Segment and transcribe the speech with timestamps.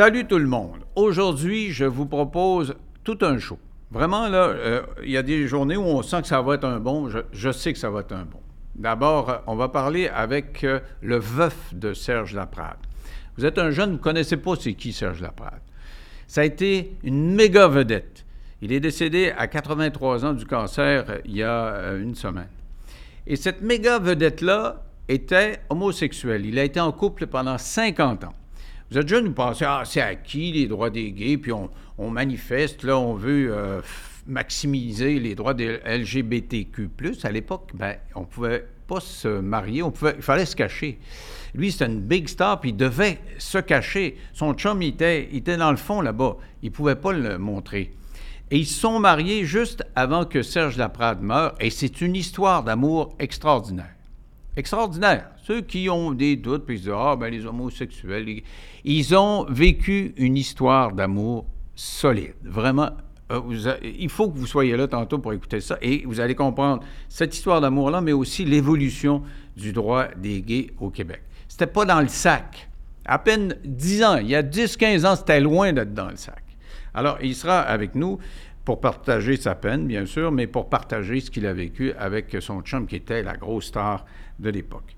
[0.00, 0.78] Salut tout le monde.
[0.96, 3.58] Aujourd'hui, je vous propose tout un show.
[3.90, 6.64] Vraiment, là, euh, il y a des journées où on sent que ça va être
[6.64, 7.10] un bon.
[7.34, 8.40] Je, sais que ça va être un bon.
[8.74, 12.78] D'abord, on va parler avec euh, le veuf de Serge Laprade.
[13.36, 15.60] Vous êtes un jeune, vous ne connaissez pas c'est qui Serge Laprade.
[16.26, 18.24] Ça a été une méga vedette.
[18.62, 22.48] Il est décédé à 83 ans du cancer euh, il y a une semaine.
[23.26, 26.46] Et cette méga vedette-là était homosexuel.
[26.46, 28.34] Il a été en couple pendant 50 ans.
[28.90, 32.82] Vous êtes jeune, vous pensez, ah, c'est acquis les droits des gays, puis on, manifeste,
[32.82, 33.80] là, on veut euh,
[34.26, 36.90] maximiser les droits des LGBTQ.
[37.22, 40.98] À l'époque, ben, on ne pouvait pas se marier, on pouvait, il fallait se cacher.
[41.54, 44.16] Lui, c'était une big star, puis il devait se cacher.
[44.32, 46.38] Son chum, il était, il était dans le fond là-bas.
[46.62, 47.92] Il ne pouvait pas le montrer.
[48.50, 52.64] Et ils se sont mariés juste avant que Serge Laprade meure, et c'est une histoire
[52.64, 53.94] d'amour extraordinaire
[54.56, 55.30] extraordinaire.
[55.42, 58.42] Ceux qui ont des doutes, puis ils disent Ah, ben les homosexuels,
[58.84, 62.34] ils ont vécu une histoire d'amour solide.
[62.44, 62.90] Vraiment,
[63.30, 63.40] euh,
[63.82, 67.34] il faut que vous soyez là tantôt pour écouter ça et vous allez comprendre cette
[67.34, 69.22] histoire d'amour-là, mais aussi l'évolution
[69.56, 71.22] du droit des gays au Québec.
[71.48, 72.68] C'était pas dans le sac.
[73.04, 76.42] À peine 10 ans, il y a 10-15 ans, c'était loin d'être dans le sac.
[76.92, 78.18] Alors, il sera avec nous
[78.64, 82.60] pour partager sa peine, bien sûr, mais pour partager ce qu'il a vécu avec son
[82.62, 84.04] chum qui était la grosse star
[84.40, 84.96] de l'époque.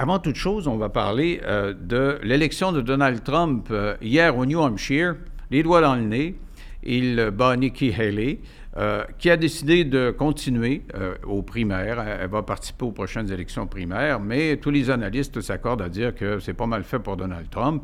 [0.00, 4.46] Avant toute chose, on va parler euh, de l'élection de Donald Trump euh, hier au
[4.46, 5.16] New Hampshire,
[5.50, 6.36] les doigts dans le nez.
[6.84, 8.38] Il bat Nikki Haley.
[8.76, 10.82] Euh, qui a décidé de continuer
[11.26, 11.98] aux primaires.
[11.98, 16.38] Elle va participer aux prochaines élections primaires, mais tous les analystes s'accordent à dire que
[16.38, 17.82] c'est pas mal fait pour Donald Trump.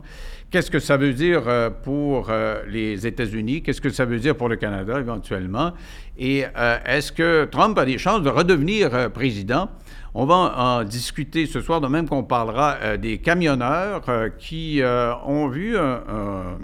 [0.52, 1.42] Qu'est-ce que ça veut dire
[1.82, 2.30] pour
[2.68, 3.62] les États-Unis?
[3.62, 5.72] Qu'est-ce que ça veut dire pour le Canada éventuellement?
[6.16, 6.44] Et
[6.86, 9.70] est-ce que Trump a des chances de redevenir président?
[10.16, 14.80] On va en discuter ce soir, de même qu'on parlera euh, des camionneurs euh, qui
[14.80, 16.56] euh, ont vu un,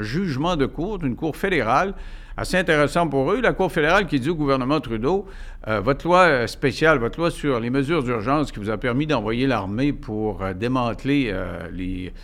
[0.00, 1.92] jugement de cour, d'une cour fédérale,
[2.38, 3.42] assez intéressant pour eux.
[3.42, 5.26] La Cour fédérale qui dit au gouvernement Trudeau,
[5.66, 9.92] votre loi spéciale, votre loi sur les mesures d'urgence qui vous a permis d'envoyer l'armée
[9.92, 11.36] pour démanteler
[11.70, 12.14] les,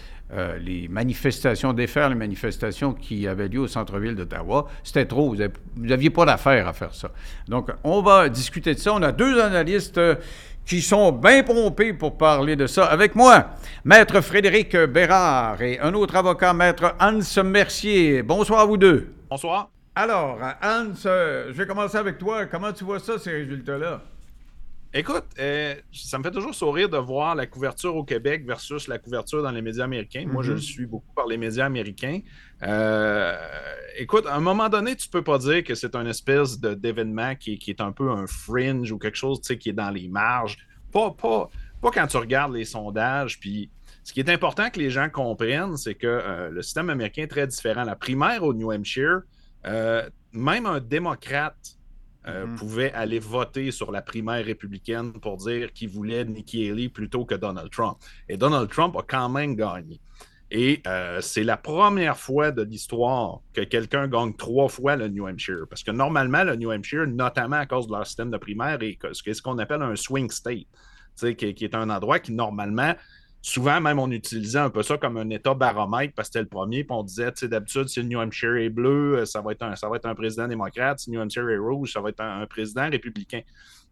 [0.59, 5.35] les manifestations, défaire les manifestations qui avaient lieu au centre-ville d'Ottawa, c'était trop.
[5.35, 5.43] Vous
[5.77, 7.11] n'aviez pas d'affaire à faire ça.
[7.47, 8.95] Donc, on va discuter de ça.
[8.95, 10.01] On a deux analystes
[10.65, 12.87] qui sont bien pompés pour parler de ça.
[12.87, 13.51] Avec moi,
[13.85, 18.23] Maître Frédéric Bérard et un autre avocat, Maître Hans Mercier.
[18.23, 19.13] Bonsoir à vous deux.
[19.29, 19.71] Bonsoir.
[19.95, 22.47] Alors, Hans, euh, je vais commencer avec toi.
[22.47, 24.03] Comment tu vois ça, ces résultats-là?
[24.93, 28.99] Écoute, euh, ça me fait toujours sourire de voir la couverture au Québec versus la
[28.99, 30.25] couverture dans les médias américains.
[30.27, 30.59] Moi, je mhm.
[30.59, 32.21] suis beaucoup par les médias américains.
[32.65, 33.37] Euh,
[33.97, 37.61] écoute, à un moment donné, tu peux pas dire que c'est un espèce d'événement qui,
[37.69, 40.59] est un peu un fringe ou quelque chose qui est dans les marges.
[40.91, 41.49] Pas, pas,
[41.81, 43.39] pas quand tu regardes les sondages.
[43.39, 43.71] Puis
[44.03, 47.29] ce qui est important que les gens comprennent, c'est que euh, le système américain est
[47.29, 47.85] très différent.
[47.85, 49.21] La primaire au New Hampshire,
[50.33, 51.80] même un démocrate
[52.27, 52.57] euh, mhm.
[52.57, 57.35] pouvait aller voter sur la primaire républicaine pour dire qu'il voulait Nikki Haley plutôt que
[57.35, 57.97] Donald Trump.
[58.29, 60.01] Et Donald Trump a quand même gagné.
[60.51, 65.27] Et euh, c'est la première fois de l'histoire que quelqu'un gagne trois fois le New
[65.27, 65.67] Hampshire.
[65.69, 68.99] Parce que normalement, le New Hampshire, notamment à cause de leur système de primaire, est
[69.13, 70.67] ce qu'on appelle un swing state,
[71.17, 72.95] qui, qui est un endroit qui, normalement,
[73.43, 76.49] souvent, même, on utilisait un peu ça comme un état baromètre parce que c'était le
[76.49, 76.85] premier.
[76.85, 79.53] Puis on disait, tu sais, d'habitude, si le New Hampshire est bleu, euh, ça va,
[79.53, 81.01] être un, ça président démocrate.
[81.01, 83.41] Si le New Hampshire est rouge, ça va être un, président républicain.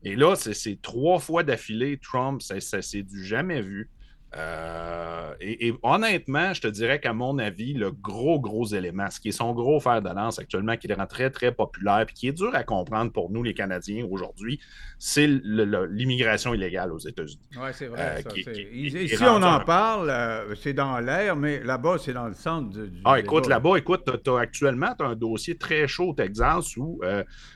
[0.04, 3.88] Et là, c'est trois fois d'affilée, Trump, c'est du jamais vu.
[4.36, 9.28] Euh, et, honnêtement, je te dirais qu'à mon avis, le gros, gros élément, ce qui
[9.28, 12.28] est son gros fer de lance actuellement, qui le rend très, très populaire, et qui
[12.28, 14.60] est dur à comprendre pour nous, les Canadiens, aujourd'hui,
[14.98, 17.40] c'est l'immigration illégale aux États-Unis.
[17.56, 18.22] Oui, c'est vrai.
[18.26, 22.70] Euh, ici, on en parle, euh, c'est dans l'air, mais là-bas, c'est dans le centre
[22.70, 23.00] du.
[23.06, 27.00] Ah, écoute, là-bas, écoute, actuellement, tu as un dossier très chaud au Texas où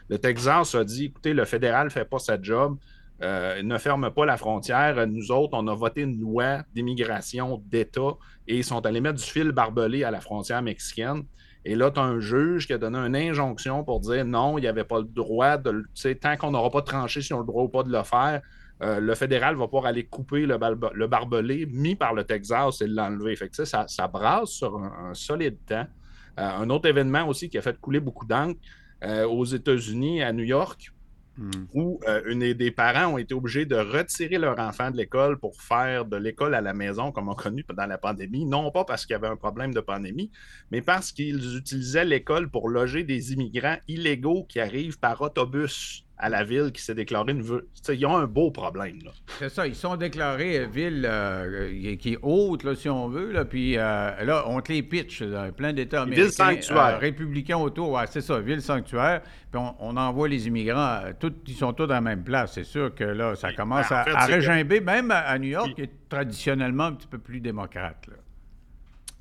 [0.09, 2.79] le Texas a dit écoutez, le fédéral ne fait pas sa job.
[3.23, 5.07] Euh, ne ferme pas la frontière.
[5.07, 8.17] Nous autres, on a voté une loi d'immigration d'État
[8.49, 11.23] et ils sont allés mettre du fil barbelé à la frontière mexicaine.
[11.65, 14.63] Et là, tu as un juge qui a donné une injonction pour dire non, il
[14.63, 15.85] n'y avait pas le droit de.
[16.21, 18.43] Tant qu'on n'aura pas tranché si on a le droit ou pas de le faire,
[18.83, 23.37] euh, le fédéral va pouvoir aller couper le, barbelé mis par le Texas et l'enlever.
[23.37, 25.87] Fait ça brasse sur un, solide temps.
[26.41, 28.59] Euh, un autre événement aussi qui a fait couler beaucoup d'encre
[29.29, 30.93] aux États-Unis, à New York,
[31.73, 36.05] Où euh, des parents ont été obligés de retirer leur enfant de l'école pour faire
[36.05, 39.07] de l'école à la maison, comme on a connu pendant la pandémie, non pas parce
[39.07, 40.31] qu'il y avait un problème de pandémie,
[40.71, 46.29] mais parce qu'ils utilisaient l'école pour loger des immigrants illégaux qui arrivent par autobus à
[46.29, 47.63] la ville qui s'est déclarée une ville.
[47.89, 48.99] Ils ont un beau problème.
[49.39, 53.33] C'est ça, ils sont déclarés ville euh, qui est haute, là, si on veut.
[53.33, 55.23] Là, puis euh, là, on te les pitch,
[55.57, 56.23] plein d'États américains.
[56.23, 56.95] Ville sanctuaire.
[56.95, 59.23] Euh, républicains autour, ouais, c'est ça, ville sanctuaire.
[59.51, 62.53] Puis on, envoie les immigrants, tout, ils sont tous dans la même place.
[62.55, 66.09] C'est sûr que là, ça commence ben, à, régimber, même à, New York, qui est
[66.09, 68.07] traditionnellement un petit peu plus démocrate.
[68.09, 68.15] Là.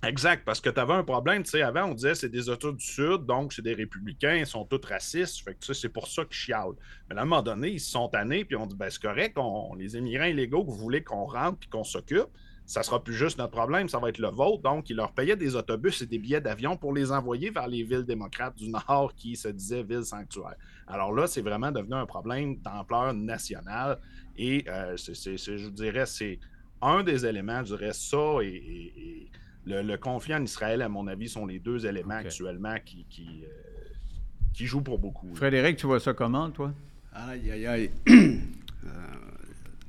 [0.03, 2.71] Exact, parce que tu avais un problème, tu sais, avant, on disait c'est des États
[2.71, 6.25] du Sud, donc c'est des républicains, ils sont tous racistes, fait que c'est pour ça
[6.25, 6.75] qu'ils chialent.
[7.07, 9.37] Mais à un moment donné, ils se sont tannés, puis on dit, ben c'est correct,
[9.37, 12.29] on, les immigrants illégaux que vous voulez qu'on rentre puis qu'on s'occupe,
[12.65, 14.63] ça sera plus juste notre problème, ça va être le vôtre.
[14.63, 17.83] Donc, ils leur payaient des autobus et des billets d'avion pour les envoyer vers les
[17.83, 20.55] villes démocrates du Nord qui se disaient villes sanctuaires.
[20.87, 23.99] Alors là, c'est vraiment devenu un problème d'ampleur nationale
[24.37, 26.39] et euh, je dirais, c'est
[26.81, 29.29] un des éléments, je dirais ça et
[29.65, 34.65] le, conflit en Israël, à mon avis, sont les deux éléments actuellement qui, qui, euh,
[34.65, 35.33] jouent pour beaucoup.
[35.35, 36.73] Frédéric, tu vois ça comment, toi?
[37.13, 37.91] Aïe, aïe, aïe.
[38.09, 38.39] euh,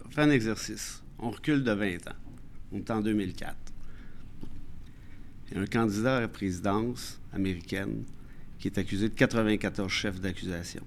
[0.04, 1.02] on fait un exercice.
[1.18, 2.16] On recule de 20 ans.
[2.72, 3.54] On est en 2004.
[5.50, 8.04] Il y a un candidat à la présidence américaine
[8.58, 10.82] qui est accusé de 94 chefs d'accusation,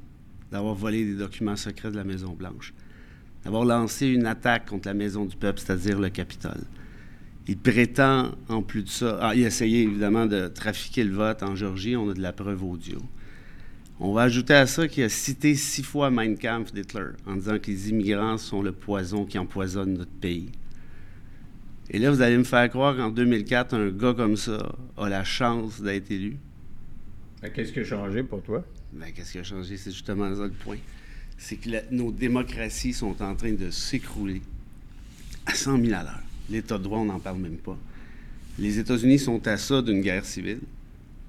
[0.52, 2.74] d'avoir volé des documents secrets de la Maison-Blanche,
[3.44, 6.64] d'avoir lancé une attaque contre la Maison du Peuple, c'est-à-dire le Capitole,
[7.48, 11.44] il prétend, en plus de ça, ah, il a essayé évidemment de trafiquer le vote
[11.44, 12.98] en Géorgie, on a de la preuve audio.
[14.00, 17.60] On va ajouter à ça qu'il a cité six fois Mein Kampf d'Hitler en disant
[17.60, 20.50] que les immigrants sont le poison qui empoisonne notre pays.
[21.92, 25.24] Et là, vous allez me faire croire qu'en 2004, un gars comme ça a la
[25.24, 26.38] chance d'être élu.
[27.54, 28.66] Qu'est-ce qui a changé pour toi?
[28.92, 29.78] Ben, qu'est-ce qui a changé?
[29.78, 30.78] C'est justement ça le point.
[31.38, 34.42] C'est que nos démocraties sont en train de s'écrouler
[35.46, 36.24] à 100 000 à l'heure.
[36.50, 37.78] L'État de droit, on n'en parle même pas.
[38.58, 40.60] Les États-Unis sont à ça d'une guerre civile,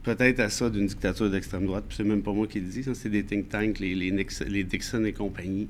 [0.02, 2.84] peut-être à ça d'une dictature d'extrême droite, puis c'est même pas moi qui le dis,
[2.94, 5.68] c'est des think tanks, les, les, Dixon et compagnie.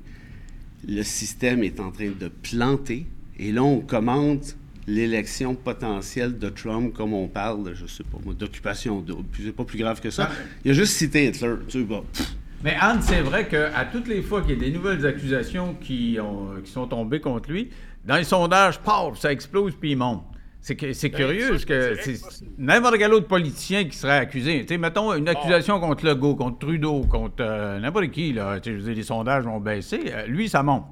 [0.87, 3.07] Le système est en train de planter,
[3.39, 4.55] et là, on commente
[4.87, 9.25] l'élection potentielle de Trump, comme on parle, je sais pas moi, d'occupation double.
[9.37, 10.29] C'est pas plus grave que ça.
[10.63, 11.55] Il a juste cité Hitler.
[11.67, 12.23] Tu sais,
[12.63, 16.17] Mais Anne, c'est vrai qu'à toutes les fois qu'il y a des nouvelles accusations qui,
[16.21, 17.69] ont, qui sont tombées contre lui,
[18.07, 20.23] dans les sondages, paf, ça explose puis il monte.
[20.61, 22.19] C'est, ben, curieux, parce que c'est
[22.57, 24.65] n'importe quel autre politicien qui serait accusé.
[24.65, 28.59] Tu mettons une accusation contre Legault, contre Trudeau, contre euh, n'importe qui, là.
[28.63, 30.05] je les sondages vont baisser.
[30.07, 30.85] Euh, lui, ça monte.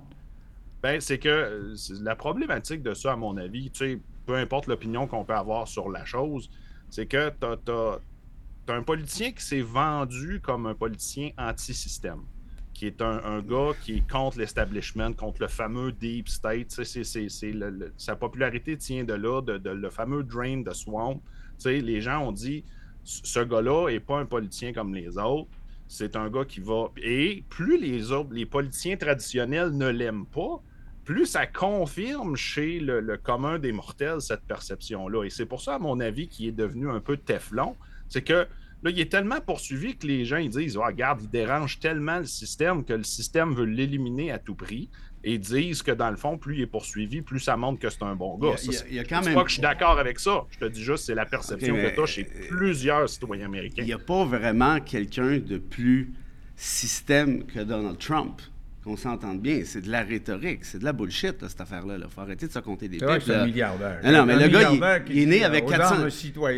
[0.82, 3.72] Ben, c'est que la problématique de ça, à mon avis,
[4.26, 6.50] peu importe l'opinion qu'on peut avoir sur la chose,
[6.90, 12.22] c'est que tu as, un politicien qui s'est vendu comme un politicien anti-système
[12.76, 16.78] qui est un, gars qui est contre l'establishment, contre le fameux Deep State.
[17.98, 21.22] sa popularité tient de là, de, le fameux Drain de Swamp.
[21.64, 22.66] les gens ont dit
[23.06, 25.50] ce gars-là n'est pas un politicien comme les autres.
[25.88, 26.92] C'est un gars qui va.
[27.02, 30.62] Et plus les autres, les politiciens traditionnels ne l'aiment pas,
[31.06, 35.24] plus ça confirme chez le, le commun des mortels cette perception-là.
[35.24, 37.78] Et c'est pour ça, à mon avis, qu'il est devenu un peu Teflon.
[38.10, 38.48] C'est que
[38.86, 42.20] Là, il est tellement poursuivi que les gens ils disent oh, Regarde, il dérange tellement
[42.20, 44.90] le système que le système veut l'éliminer à tout prix.
[45.24, 48.04] Et disent que dans le fond, plus il est poursuivi, plus ça montre que c'est
[48.04, 48.54] un bon gars.
[48.88, 49.34] Il y a, quand même...
[49.34, 50.46] pas que je suis d'accord avec ça.
[50.52, 53.82] Je te dis juste, c'est la perception que tu as chez plusieurs citoyens américains.
[53.82, 56.14] Il n'y a pas vraiment quelqu'un de plus
[56.56, 58.40] système que Donald Trump
[58.86, 61.96] qu'on s'entende bien, c'est de la rhétorique, c'est de la bullshit, cette affaire-là.
[61.98, 63.08] Il faut arrêter de se compter des pipes.
[63.26, 64.00] C'est un milliardaire.
[64.04, 66.08] Non, mais le gars, il, est né avec 400,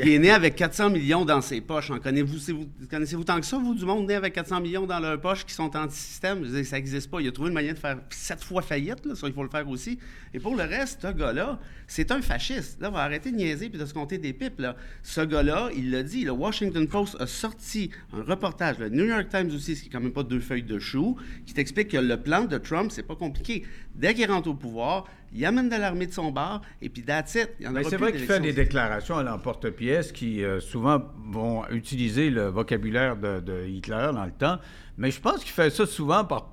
[0.03, 1.89] il est né avec 400 millions dans ses poches.
[1.89, 5.45] En connaissez-vous, tant que ça, vous, du monde né avec 400 millions dans leur poche
[5.45, 6.45] qui sont anti-système?
[6.65, 7.21] Ça n'existe pas.
[7.21, 9.49] Il a trouvé une manière de faire sept fois faillite, là, ça, il faut le
[9.49, 9.97] faire aussi.
[10.33, 11.57] Et pour le reste, ce gars-là,
[11.87, 12.81] c'est un fasciste.
[12.81, 14.59] Là, on va arrêter de niaiser et de se compter des pipes.
[14.59, 14.75] Là.
[15.01, 19.29] Ce gars-là, il l'a dit, le Washington Post a sorti un reportage, le New York
[19.29, 21.15] Times aussi, ce qui n'est quand même pas deux feuilles de chou,
[21.45, 23.63] qui t'explique que le le plan de Trump, c'est pas compliqué.
[23.95, 27.35] Dès qu'il rentre au pouvoir, il amène de l'armée de son bar, et puis that's
[27.35, 27.49] it.
[27.59, 33.17] C'est vrai qu'il fait des déclarations à l'emporte-pièce qui euh, souvent vont utiliser le vocabulaire
[33.17, 34.57] de, Hitler dans le temps,
[34.97, 36.49] mais je pense qu'il fait ça souvent par,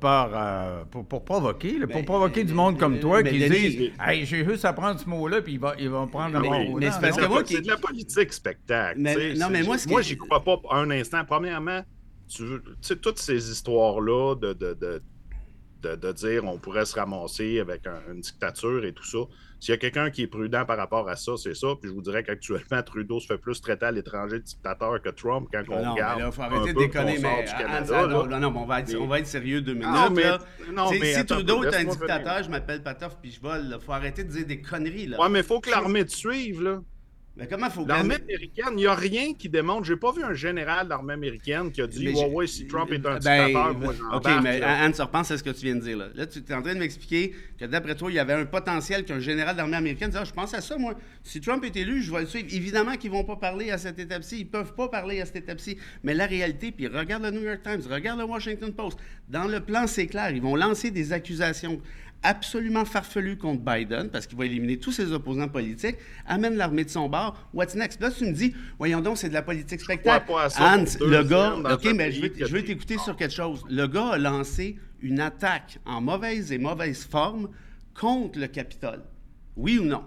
[0.00, 4.64] par euh, pour, provoquer, pour provoquer du monde comme toi qui dit Hey, j'ai juste
[4.64, 6.78] à prendre ce mot-là, puis il va, il va prendre le mot.
[6.78, 9.00] Mais c'est parce que moi, c'est de la politique spectacle.
[9.00, 11.24] non, mais moi, moi j'y crois pas un instant.
[11.26, 11.82] Premièrement,
[12.28, 15.02] tu sais, toutes ces histoires-là de, de
[15.94, 19.18] de, dire on pourrait se ramasser avec une dictature et tout ça.
[19.58, 21.68] S'il y a quelqu'un qui est prudent par rapport à ça, c'est ça.
[21.80, 25.08] Puis je vous dirais qu'actuellement, Trudeau se fait plus traiter à l'étranger de dictateur que
[25.10, 26.22] Trump quand on non, regarde.
[26.26, 27.44] il faut arrêter de déconner, mais.
[28.28, 29.88] non, non, on va, être, on va être sérieux deux minutes.
[29.88, 30.24] Non, mais,
[30.72, 33.72] non, mais si Trudeau est un dictateur, je m'appelle Patoff puis je vole.
[33.72, 35.06] Il faut arrêter de dire des conneries.
[35.06, 35.20] Là.
[35.20, 36.82] Ouais, mais il faut que l'armée te suive, là.
[37.36, 39.84] Mais comment faut L'armée américaine, il n'y a rien qui démontre.
[39.84, 42.90] J'ai pas vu un général de l'armée américaine qui a dit Ouais, ouais, si Trump
[42.90, 45.74] est un ben, dictateur, moi j'en OK, mais Anne, repense à ce que tu viens
[45.74, 45.98] de dire.
[45.98, 48.46] Là, là tu es en train de m'expliquer que d'après toi, il y avait un
[48.46, 50.94] potentiel qu'un général de l'armée américaine disait ah, Je pense à ça, moi.
[51.22, 52.48] Si Trump est élu, je vais le suivre.
[52.50, 54.40] Évidemment qu'ils ne vont pas parler à cette étape-ci.
[54.40, 55.76] Ils ne peuvent pas parler à cette étape-ci.
[56.04, 58.98] Mais la réalité, puis regarde le New York Times, regarde le Washington Post.
[59.28, 60.30] Dans le plan, c'est clair.
[60.30, 61.82] Ils vont lancer des accusations
[62.22, 65.96] absolument farfelu contre Biden, parce qu'il va éliminer tous ses opposants politiques,
[66.26, 67.38] amène l'armée de son bord.
[67.54, 68.00] What's next?
[68.00, 70.30] Là, tu me dis, voyons donc, c'est de la politique spectacle.
[70.30, 73.64] Hans, le gars, OK, mais je veux, t'écouter sur quelque chose.
[73.68, 77.50] Le gars a lancé une attaque en mauvaise et mauvaise forme
[77.94, 79.02] contre le Capitole.
[79.56, 80.02] Oui ou non?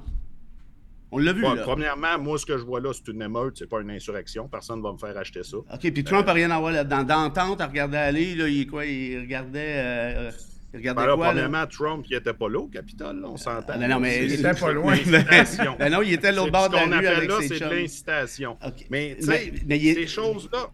[1.12, 1.56] On l'a vu, là.
[1.64, 4.48] Premièrement, moi, ce que je vois là, c'est une émeute, c'est pas une insurrection.
[4.48, 5.58] Personne ne va me faire acheter ça.
[5.58, 7.04] OK, puis Trump n'a rien à voir là-dedans.
[7.04, 9.74] D'entente, à regarder aller, là, il, quoi, il regardait...
[9.78, 10.32] Euh,
[10.74, 13.74] Regardez ben quoi, premièrement, Trump, il n'était pas là au Capitole, on s'entend.
[13.74, 14.96] Ah, non, mais il était pas loin.
[15.80, 18.58] ben non, il était l'autre bord de la rue avec là, c'est de l'incitation.
[18.90, 20.70] Mais, tu sais, ces choses-là...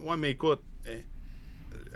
[0.00, 0.60] Ouais, mais écoute,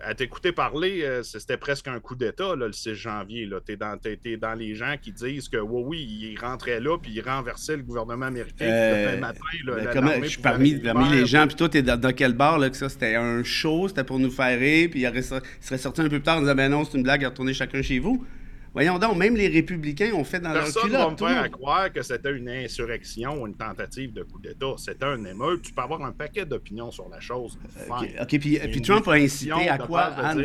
[0.02, 3.48] à t'écouter parler, euh, c'était presque un coup d'État le 6 janvier.
[3.66, 7.12] Tu es, es, dans les gens qui disent que oui, oui, il rentrait là puis
[7.12, 8.64] il renversait le gouvernement américain.
[8.66, 10.80] Euh, le matin, ben, je suis parmi,
[11.10, 13.88] les gens, puis toi, tu es dans, quel bar là, que ça C'était un show,
[13.88, 15.24] c'était pour nous faire rire, puis il,
[15.60, 17.82] serait sorti un peu plus tard en disant Ben non, c'est une blague, retourner chacun
[17.82, 18.24] chez vous.
[18.72, 20.74] Voyons donc, même les républicains ont fait dans leur culotte.
[20.74, 24.38] Personne ne va me faire croire que c'était une insurrection ou une tentative de coup
[24.38, 24.74] d'État.
[24.76, 25.62] C'était un émeute.
[25.62, 27.58] Tu peux avoir un paquet d'opinions sur la chose.
[27.88, 30.38] OK, puis, puis Trump a incité à quoi, Hans?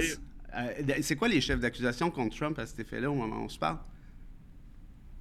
[0.58, 3.50] Euh, c'est quoi les chefs d'accusation contre Trump à cet effet-là au moment où on
[3.50, 3.78] se parle?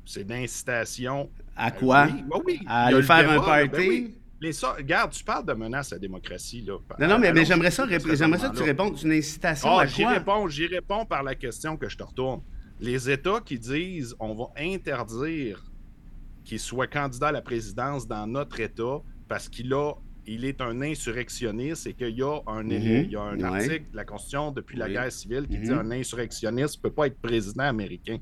[0.06, 1.28] C'est d'incitation.
[1.56, 2.06] À quoi?
[2.06, 2.61] oui, oui.
[2.66, 4.14] À aller faire un ben party?
[4.40, 6.61] Les regarde, tu parles de menace à la démocratie.
[6.61, 8.96] Là, non, non, mais, j'aimerais ça, ça que tu répondes.
[9.02, 10.11] une incitation ah, à quoi?
[10.11, 12.42] Réponds, j'y réponds par la question que je te retourne
[12.85, 15.64] les États qui disent on va interdire
[16.45, 19.95] qu'il soit candidat à la présidence dans notre État parce qu'il a
[20.26, 23.14] il est un insurrectionniste et qu'il y a un, mhm.
[23.14, 25.79] un article de la Constitution depuis la guerre civile qui dit mhm.
[25.79, 28.19] un insurrectionniste ne peut pas être président américain.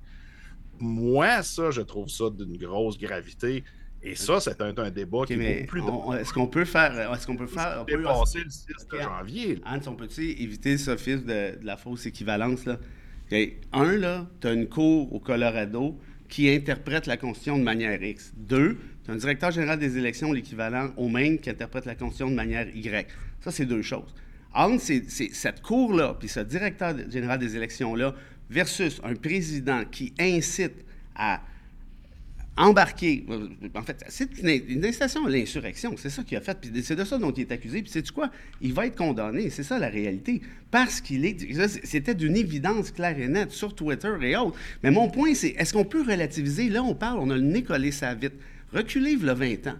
[0.81, 3.63] Moi, ça, je trouve ça d'une grosse gravité.
[4.03, 5.81] Et ça, c'est un, débat qui est plus...
[6.19, 7.13] Est-ce qu'on peut faire...
[7.15, 7.79] Est-ce qu'on peut faire...
[7.83, 8.67] On peut passer le 6
[9.01, 9.61] janvier.
[9.65, 12.81] Hans, on peut-tu éviter ce fils de, de la fausse équivalence, là?
[13.73, 15.99] Un, là, tu as une cour au Colorado
[16.29, 18.33] qui interprète la Constitution de manière X.
[18.37, 22.31] Deux, tu as un directeur général des élections, l'équivalent au Maine, qui interprète la Constitution
[22.31, 23.09] de manière Y.
[23.41, 24.15] Ça, c'est deux choses.
[24.55, 28.15] Entre cette cour-là, puis ce directeur général des élections-là,
[28.51, 30.85] versus un président qui incite
[31.15, 31.41] à
[32.57, 33.25] embarqué.
[33.75, 35.95] En fait, c'est une, incitation à l'insurrection.
[35.97, 36.59] C'est ça qu'il a fait.
[36.83, 37.83] C'est de ça dont il est accusé.
[37.83, 38.31] Puis c'est quoi?
[38.61, 39.51] Il va être condamné.
[39.51, 40.43] C'est ça la réalité.
[40.71, 41.37] Parce qu'il est.
[41.85, 44.59] C'était d'une évidence claire et nette sur Twitter et autres.
[44.83, 46.69] Mais mon point, c'est est-ce qu'on peut relativiser?
[46.69, 48.35] Là, on parle, on a le nez collé ça vite.
[48.73, 49.77] Reculez le 20 ans.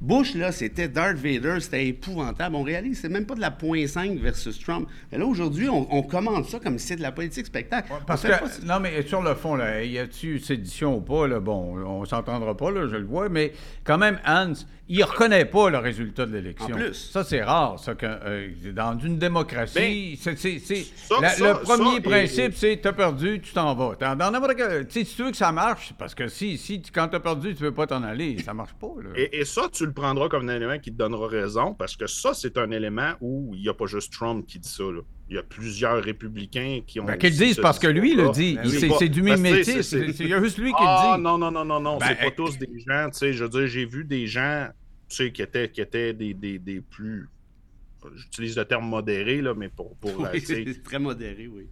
[0.00, 2.56] Bush, là, c'était Darth Vader, c'était épouvantable.
[2.56, 4.88] On réalise, c'est même pas de la .5 versus Trump.
[5.12, 7.92] Mais là, aujourd'hui, on, on, commande ça comme si c'était de la politique spectacle.
[8.06, 11.76] parce que, non, mais sur le fond, là, y a-tu sédition ou pas, là, bon,
[11.84, 13.52] on s'entendra pas, là, je le vois, mais
[13.84, 14.54] quand même, Hans,
[14.92, 16.76] il reconnaît pas le résultat de l'élection.
[16.92, 22.80] Ça, c'est rare, ça, que, euh, dans une démocratie, ben, c'est, le premier principe, c'est
[22.82, 23.94] t'as perdu, tu t'en vas.
[23.94, 27.62] Dans, si tu veux que ça marche, parce que si, si quand t'as perdu, tu
[27.62, 28.88] veux pas t'en aller, ça marche pas.
[29.14, 32.34] Et, ça, tu le prendras comme un élément qui te donnera raison, parce que ça,
[32.34, 34.82] c'est un élément où il n'y a pas juste Trump qui dit ça.
[35.28, 37.04] Il y a plusieurs républicains qui ont.
[37.04, 38.56] Ben, qu'ils disent parce que lui le dit.
[38.56, 38.68] Ben
[38.98, 39.82] c'est du mimétisme.
[40.12, 41.22] C'est juste lui qui le ah, dit.
[41.22, 41.98] Non, non, non, non, non.
[42.00, 43.08] c'est pas tous des gens.
[43.12, 44.66] Tu sais, je veux dire, j'ai vu des gens
[45.16, 47.28] sais, qui étaient, qui étaient des, des, des plus.
[48.14, 49.94] J'utilise le terme modéré, là, mais pour.
[49.96, 51.66] pour oui, c'est très modéré, oui.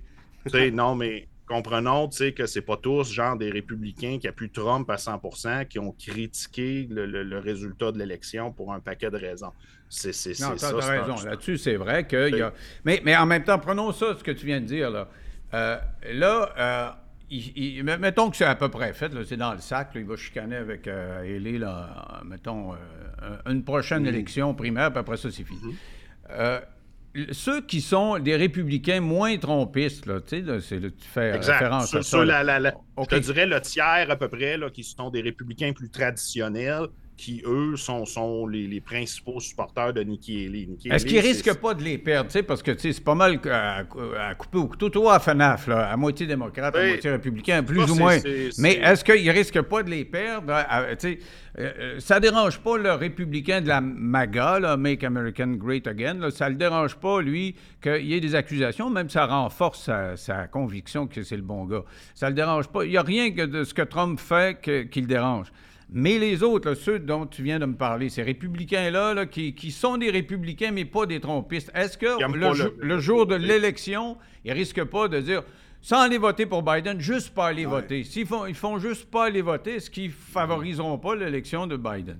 [0.44, 4.28] tu sais, non, mais comprenons tu sais, que c'est pas tous, genre, des républicains qui
[4.28, 9.10] appuient Trump à 100%, qui ont critiqué le, le, résultat de l'élection pour un paquet
[9.10, 9.52] de raisons.
[9.88, 11.16] C'est tu as, raison.
[11.24, 12.52] Là-dessus, c'est vrai qu'il y a.
[12.84, 15.08] Mais, mais en même temps, prenons ça, ce que tu viens de dire, là.
[15.54, 15.78] Euh,
[16.12, 16.90] là, euh,
[17.98, 20.86] mettons que c'est à peu près fait, c'est dans le sac, il va chicaner avec
[20.86, 24.08] euh, là, mettons, euh, une prochaine mm-hmm.
[24.08, 25.60] élection primaire, puis après ça, c'est fini.
[25.60, 25.74] Mm-hmm.
[26.30, 26.60] Euh,
[27.32, 32.24] ceux qui sont des républicains moins trompistes, là, tu sais, tu fais référence à ça.
[32.24, 36.86] Je te dirais le tiers à peu près, là, qui sont des républicains plus traditionnels,
[37.18, 40.68] qui, eux, sont, sont les, principaux supporters de Nikki Haley.
[40.84, 42.30] Est-ce qu'ils risquent pas de les perdre?
[42.42, 43.84] Parce que c'est pas mal à,
[44.34, 44.88] couper au couteau.
[44.88, 48.16] Toi, à FNAF, à moitié démocrate, à moitié républicain, plus ou moins.
[48.58, 50.52] Mais est-ce qu'ils risquent pas de les perdre?
[50.52, 50.94] Euh,
[51.58, 56.14] euh, ça dérange pas le républicain de la MAGA, Make American Great Again.
[56.14, 60.46] Là, ça le dérange pas, lui, qu'il y ait des accusations, même ça renforce sa,
[60.46, 61.82] conviction que c'est le bon gars.
[62.14, 62.84] Ça le dérange pas.
[62.84, 65.50] Il n'y a rien que de ce que Trump fait qui le dérange.
[65.90, 70.10] Mais les autres, ceux dont tu viens de me parler, ces républicains-là, qui, sont des
[70.10, 72.06] républicains, mais pas des trompistes, est-ce que
[72.78, 75.42] le, jour de l'élection, ils risquent pas de dire
[75.80, 78.02] sans aller voter pour Biden, juste pas aller voter.
[78.04, 82.18] S'ils font, ils font juste pas aller voter, est-ce qu'ils favoriseront pas l'élection de Biden?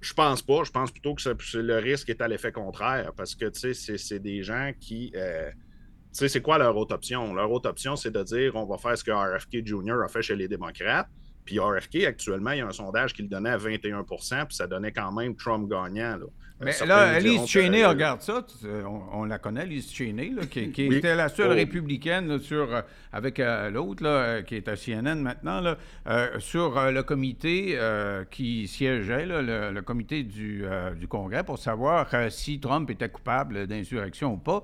[0.00, 0.64] Je pense pas.
[0.64, 4.72] Je pense plutôt que le risque est à l'effet contraire parce que c'est des gens
[4.78, 5.12] qui.
[5.16, 7.32] Euh, tu sais, c'est quoi leur autre option?
[7.32, 10.02] Leur autre option, c'est de dire on va faire ce que RFK Jr.
[10.04, 11.08] a fait chez les démocrates.
[11.44, 14.66] Puis RFK, actuellement, il y a un sondage qui le donnait à 21% puis ça
[14.66, 16.16] donnait quand même Trump gagnant.
[16.16, 16.26] Là.
[16.60, 18.46] Mais là, Liz Cheney, regarde ça,
[19.12, 21.54] on, la connaît, Liz Cheney, qui, était la seule oh.
[21.54, 22.82] républicaine sur, euh,
[23.12, 25.76] avec euh, l'autre, euh, qui est à CNN maintenant, là,
[26.38, 27.78] sur le comité
[28.30, 30.64] qui siégeait, le, comité du,
[30.96, 34.62] du, Congrès, pour savoir si Trump était coupable d'insurrection ou pas.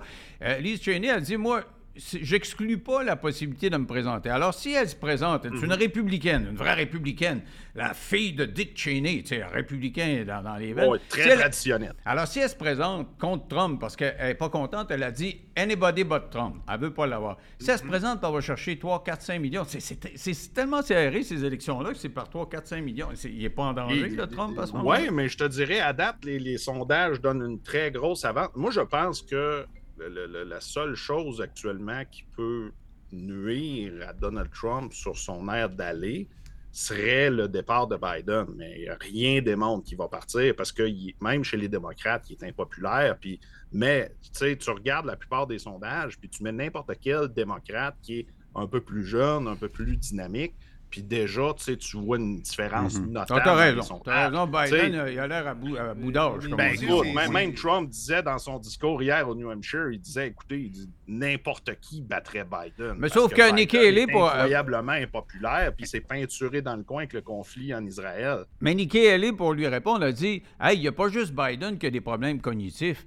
[0.61, 1.65] Liz Cheney a dit, moi,
[1.97, 4.31] j'exclus pas la possibilité de me présenter.
[4.31, 5.73] Alors, si elle se présente, c'est une mhm.
[5.73, 7.43] républicaine, une vraie républicaine,
[7.75, 10.99] la fille de Dick Cheney, tu sais, républicain dans, les veines.
[11.09, 11.95] très traditionnelle.
[12.05, 15.41] Alors, si elle se présente contre Trump parce qu'elle n'est pas contente, elle a dit
[15.57, 16.57] anybody but Trump.
[16.69, 17.39] Elle veut pas l'avoir.
[17.59, 17.91] Si elle se mhm.
[17.91, 19.65] présente, elle va chercher 3, 4, 5 millions.
[19.67, 23.09] C'est tellement serré, ces élections-là, que c'est par 3, 4, 5 millions.
[23.25, 24.91] Il n'est pas en danger, le Trump, à ce moment?
[24.91, 28.51] Oui, mais je te dirais, à date, les, les sondages donnent une très grosse avance.
[28.55, 29.67] Moi, je pense que
[30.09, 32.73] la seule chose actuellement qui peut
[33.13, 36.29] nuire à Donald Trump sur son air d'aller
[36.73, 38.47] serait le départ de Biden.
[38.57, 40.85] Mais rien démontre qu'il va partir parce que
[41.23, 43.19] même chez les démocrates, il est impopulaire.
[43.19, 43.41] Puis,
[43.73, 48.27] mais tu regardes la plupart des sondages, puis tu mets n'importe quel démocrate qui est
[48.55, 50.55] un peu plus jeune, un peu plus dynamique,
[50.91, 53.13] puis déjà, tu sais, tu vois une différence mm -hmm.
[53.13, 53.43] notable.
[53.45, 54.01] T'as raison.
[54.05, 54.47] T'as raison.
[54.47, 56.49] Biden, il a l'air à bout, à bout d'âge.
[56.49, 60.71] Ben écoute, même, Trump disait dans son discours hier au New Hampshire, il disait, écoutez,
[61.07, 62.95] n'importe qui battrait Biden.
[62.99, 64.07] Mais sauf que, Nikki Haley...
[64.09, 68.45] Est incroyablement impopulaire, puis s'est peinturé dans le coin avec le conflit en Israël.
[68.61, 71.79] Mais Nikki Haley, pour lui répondre, a dit, hey, il n'y a pas juste Biden
[71.79, 73.07] qui a des problèmes cognitifs.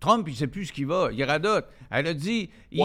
[0.00, 1.08] Trump, il ne sait plus ce qu'il va.
[1.12, 1.66] Il radote.
[1.90, 2.50] Elle a dit.
[2.70, 2.80] Il,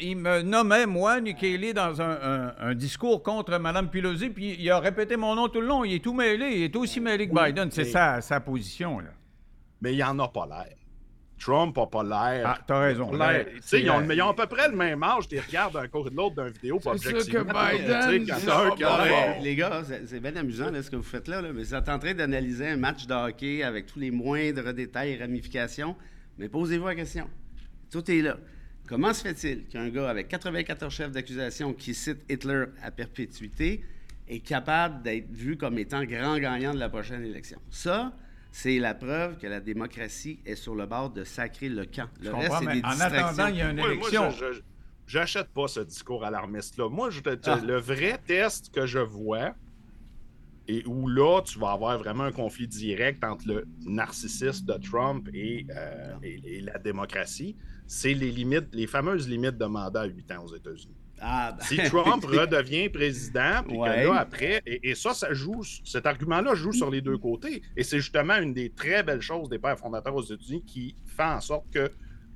[0.00, 4.80] il, me nommait, moi, Nikki Haley, dans un, discours contre Mme Pelosi, puis il a
[4.80, 5.84] répété mon nom tout le long.
[5.84, 6.50] Il est tout mêlé.
[6.56, 7.70] Il est aussi mêlé que Biden.
[7.70, 9.00] C'est ça sa position.
[9.00, 9.10] Là.
[9.82, 10.76] Mais il n'en a pas l'air.
[11.40, 12.46] Trump n'a pas l'air.
[12.46, 13.10] Ah, t'as raison.
[13.12, 15.26] Ils ont, ils ont à peu près le même âge.
[15.26, 16.78] Tu regardes un côté de l'autre d'une vidéo.
[16.82, 19.42] C'est sûr que Biden.
[19.42, 22.14] les gars, c'est bien amusant ce que vous faites là, mais vous êtes en train
[22.14, 25.96] d'analyser un match de hockey avec tous les moindres détails et ramifications.
[26.38, 27.28] Mais posez-vous la question.
[27.90, 28.36] Tout est là.
[28.86, 33.84] Comment se fait-il qu'un gars avec 94 chefs d'accusation qui cite Hitler à perpétuité
[34.28, 37.58] est capable d'être vu comme étant grand gagnant de la prochaine élection?
[37.70, 38.12] Ça,
[38.52, 42.08] c'est la preuve que la démocratie est sur le bord de sacrer le camp.
[42.20, 44.22] Le reste, c'est des En attendant, il y a une élection.
[44.22, 44.50] Moi,
[45.06, 46.88] j'achète pas ce discours alarmiste-là.
[46.88, 47.60] Moi, je ah.
[47.64, 49.54] le vrai test que je vois,
[50.68, 55.28] et où là, tu vas avoir vraiment un conflit direct entre le narcissisme de Trump
[55.32, 60.30] et, euh, et la démocratie, c'est les limites, les fameuses limites de mandat à 8
[60.32, 60.99] ans aux États-Unis.
[61.20, 61.64] Ah, ben.
[61.64, 66.72] Si Trump redevient président, puis que là, après, et, ça, ça joue, cet argument-là joue
[66.72, 67.62] sur les deux côtés.
[67.76, 71.22] Et c'est justement une des très belles choses des pères fondateurs aux États-Unis qui fait
[71.22, 71.90] en sorte que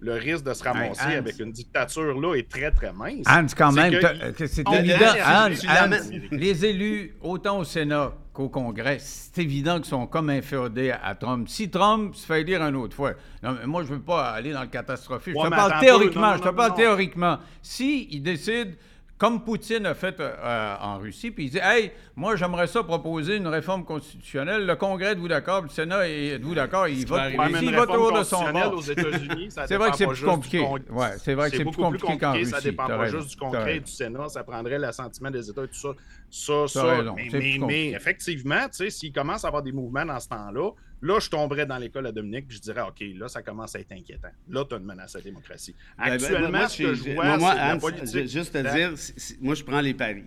[0.04, 3.26] le risque de se ramasser avec une dictature là est très, très mince.
[3.26, 3.94] Hans, quand même,
[4.36, 5.14] c'est évident.
[5.26, 5.88] Hans,
[6.30, 11.48] les élus, autant au Sénat qu'au Congrès, c'est évident qu'ils sont comme inféodés à Trump.
[11.48, 13.12] Si Trump se fait élire une autre fois,
[13.42, 15.34] non, mais moi, je ne veux pas aller dans le catastrophique.
[15.40, 16.36] je te parle théoriquement.
[16.36, 17.38] je te parle théoriquement.
[17.62, 18.76] Si il décide
[19.16, 23.36] comme Poutine a fait euh, en Russie, puis il dit Hey, moi, j'aimerais ça proposer
[23.36, 24.66] une réforme constitutionnelle.
[24.66, 25.62] Le Congrès, êtes-vous d'accord?
[25.62, 26.88] Le Sénat, êtes-vous d'accord?
[26.88, 27.20] Il vote,
[27.62, 28.82] il vote autour de son bord.
[28.84, 30.60] C'est vrai que c'est plus compliqué.
[30.90, 32.50] Ouais, c'est vrai que c'est plus compliqué qu'en Russie.
[32.50, 35.68] Ça dépend pas juste du Congrès et du Sénat, ça prendrait l'assentiment des États et
[35.68, 35.88] tout ça.
[36.30, 37.14] Ça, ça.
[37.14, 40.70] mais, mais effectivement, s'il commence à avoir des mouvements dans ce temps-là,
[41.04, 43.92] Là, je tomberais dans l'école à Dominique je dirais, OK, là, ça commence à être
[43.92, 44.30] inquiétant.
[44.48, 45.74] Là, tu as une menace à la démocratie.
[45.98, 48.26] Ben, ben, Actuellement, ce que je vois, la politique...
[48.26, 48.94] Juste te dire,
[49.42, 50.24] moi, je prends les paris.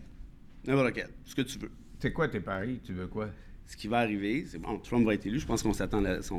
[0.67, 1.71] N'importe quel, ce que tu veux.
[1.97, 2.79] C'est quoi tes paris?
[2.85, 3.29] Tu veux quoi?
[3.65, 5.39] Ce qui va arriver, c'est bon, Trump va être élu.
[5.39, 6.35] Je pense qu'on s'attend à, ça.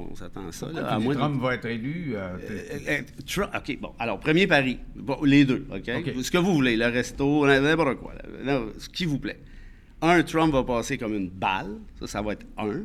[0.72, 2.12] Là, à Trump va être élu.
[2.14, 3.00] Euh, euh,
[3.38, 3.92] euh, OK, bon.
[3.98, 4.78] Alors, premier pari.
[5.24, 5.90] les deux, OK?
[6.22, 8.14] Ce que vous voulez, le resto, n'importe quoi.
[8.78, 9.40] ce qui vous plaît.
[10.00, 11.80] Un, Trump va passer comme une balle.
[11.98, 12.84] Ça, ça va être un.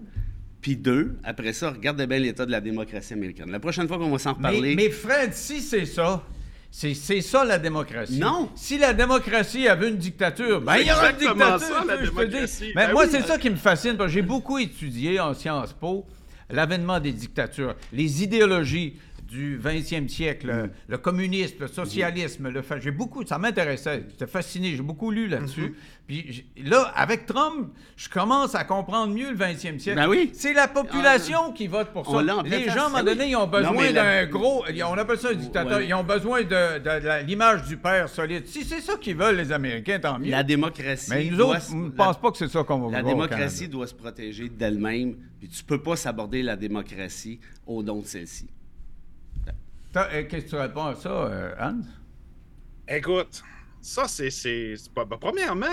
[0.63, 3.52] Puis deux, après ça, regardez bien l'état de la démocratie américaine.
[3.52, 4.76] La prochaine fois qu'on va s'en reparler.
[4.76, 6.23] Mais, Fred, si c'est ça,
[6.71, 8.17] c'est ça la démocratie.
[8.17, 8.49] Non.
[8.56, 11.60] Si la démocratie avait une dictature, ben il y aura une dictature.
[11.60, 12.71] Ça, la démocratie.
[12.76, 15.73] Mais ben moi, c'est ça qui me fascine, parce que j'ai beaucoup étudié en Sciences
[15.73, 16.06] Po
[16.49, 18.93] l'avènement des dictatures, les idéologies
[19.33, 24.81] du 20e siècle, le communisme, le socialisme, le j'ai beaucoup, ça m'intéressait, j'étais fasciné, j'ai
[24.83, 25.73] beaucoup lu là-dessus.
[26.05, 29.95] Puis j- là, avec Trump, je commence à comprendre mieux le 20e siècle.
[29.99, 30.29] Ben oui.
[30.33, 32.41] C'est la population qui vote pour On ça.
[32.43, 35.29] pleine Les gens, à un moment donné, ils ont besoin d'un gros, on appelle ça
[35.29, 35.87] un dictateur, Ouais.
[35.87, 38.45] ils ont besoin de, l'image du père solide.
[38.45, 40.29] Si c'est ça qu'ils veulent, les Américains, tant mieux.
[40.29, 41.09] La démocratie.
[41.09, 43.67] Mais nous autres, se- je ne pense pas que c'est ça qu'on va La démocratie
[43.67, 48.47] doit se protéger d'elle-même, puis tu peux pas s'aborder la démocratie au nom de celle-ci.
[49.95, 51.82] Euh, Qu'est-ce que tu réponds à ça, euh, Hans?
[52.88, 53.43] Écoute,
[53.82, 54.29] ça, c'est.
[54.29, 55.67] c'est- c'est pas- ben, premièrement,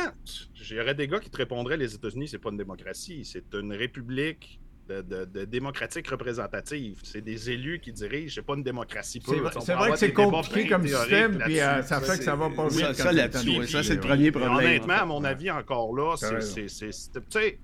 [0.54, 4.58] j'aurais des gars qui te répondraient les États-Unis, c'est pas une démocratie, c'est une république.
[4.88, 6.98] De, de- de démocratique représentative.
[7.04, 9.40] C'est des élus qui dirigent, c'est pas une démocratie C'est pure.
[9.44, 12.50] vrai, c'est vrai que c'est compliqué comme système, puis euh, ça fait que ça va
[12.50, 14.52] pas Oui, ça, ça là-dessus, ça, c'est le premier problème.
[14.56, 15.02] Honnêtement, en fait.
[15.02, 16.34] à mon avis, encore là, T'as c'est.
[16.34, 16.54] raison.
[16.56, 17.58] c'est- c'est- c'est- Tu sais,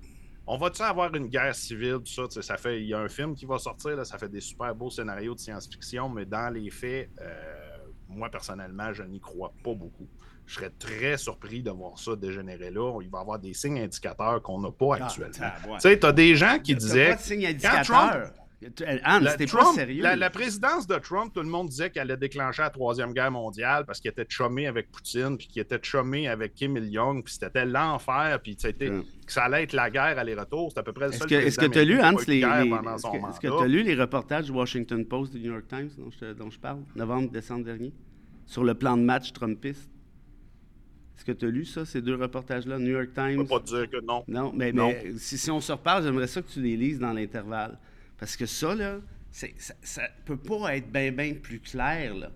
[0.47, 2.57] on va-tu avoir une guerre civile, tout ça?
[2.57, 4.91] fait, il y a un film qui va sortir, là, ça fait des super beaux
[4.91, 7.77] scénarios de science-fiction, mais dans les faits, euh,
[8.09, 10.09] moi, personnellement, je n'y crois pas beaucoup.
[10.47, 13.01] Je serais très surpris de voir ça dégénérer là.
[13.03, 15.75] Il va y avoir des signes indicateurs qu'on n'a pas Ah, actuellement.
[15.75, 17.11] Tu sais, tu as des gens qui disaient.
[17.11, 18.33] pas de signe quand indicateur.
[19.05, 20.03] Anne, La, c'était pas sérieux.
[20.03, 23.31] la- la présidence de Trump, tout le monde disait qu'elle allait déclencher la Troisième Guerre
[23.31, 27.35] mondiale parce qu'il était chumé avec Poutine, puis qu'il était chumé avec Kim Il-jong, puis
[27.35, 30.73] c'était l'enfer, puis c'était- que ça allait être la guerre aller-retour.
[30.73, 32.99] C'est à peu près le seul que est-ce que tu as lu, Hans, les, est-ce
[33.03, 35.67] son que- est-ce que tu as lu les reportages du Washington Post du New York
[35.69, 37.93] Times dont je, te- dont je parle, novembre, décembre dernier,
[38.47, 39.91] sur le plan de match trumpiste?
[41.19, 43.37] Est-ce que tu as lu ça, ces deux reportages-là, New York Je Times?
[43.37, 44.23] peux pas te dire que non.
[44.29, 44.89] Non, mais, Non.
[44.89, 47.79] mais si, si on se reparle, j'aimerais ça que tu les lises dans l'intervalle.
[48.19, 48.97] Parce que ça, là,
[49.31, 52.31] c'est- ça, ça peut pas être bien, bien plus clair, là.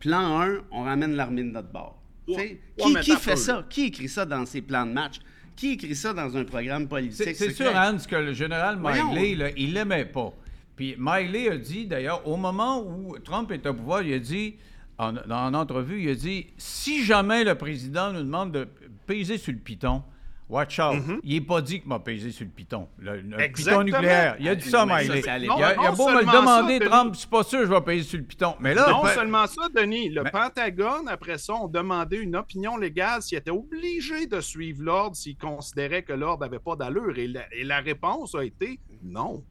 [0.00, 2.00] Plan 1, on ramène l'armée de notre bord.
[2.28, 3.66] Ouais, qui qui fait peu, ça?
[3.68, 5.16] Qui écrit ça dans ses plans de match?
[5.56, 7.34] Qui écrit ça dans un programme politique?
[7.34, 8.78] C'est sûr, Hans, que le général.
[8.78, 10.32] Miley, là, il l'aimait pas.
[10.76, 14.54] Puis Miley a dit, d'ailleurs, au moment où Trump est au pouvoir, il a dit,
[14.98, 18.68] en, dans une entrevue, il a dit si jamais le président nous demande de
[19.06, 20.02] peser sur le piton,
[20.48, 20.96] watch out.
[21.22, 24.36] Il n'est pas dit qu'il m'a pesé sur le piton, le, le piton nucléaire.
[24.40, 25.56] Il a dit ça, Mais ça, il, a, bien.
[25.58, 26.84] il a Non beau me le demander, ça.
[26.86, 28.54] Trump, je suis pas sûr que je vais peser sur le piton.
[28.60, 32.36] Mais là, Non ben- seulement ça, Denis, le Mais- Pentagone, après ça, ont demandé une
[32.36, 37.16] opinion légale s'il était obligé de suivre l'ordre s'il considérait que l'ordre n'avait pas d'allure.
[37.18, 39.42] Et la réponse a été non.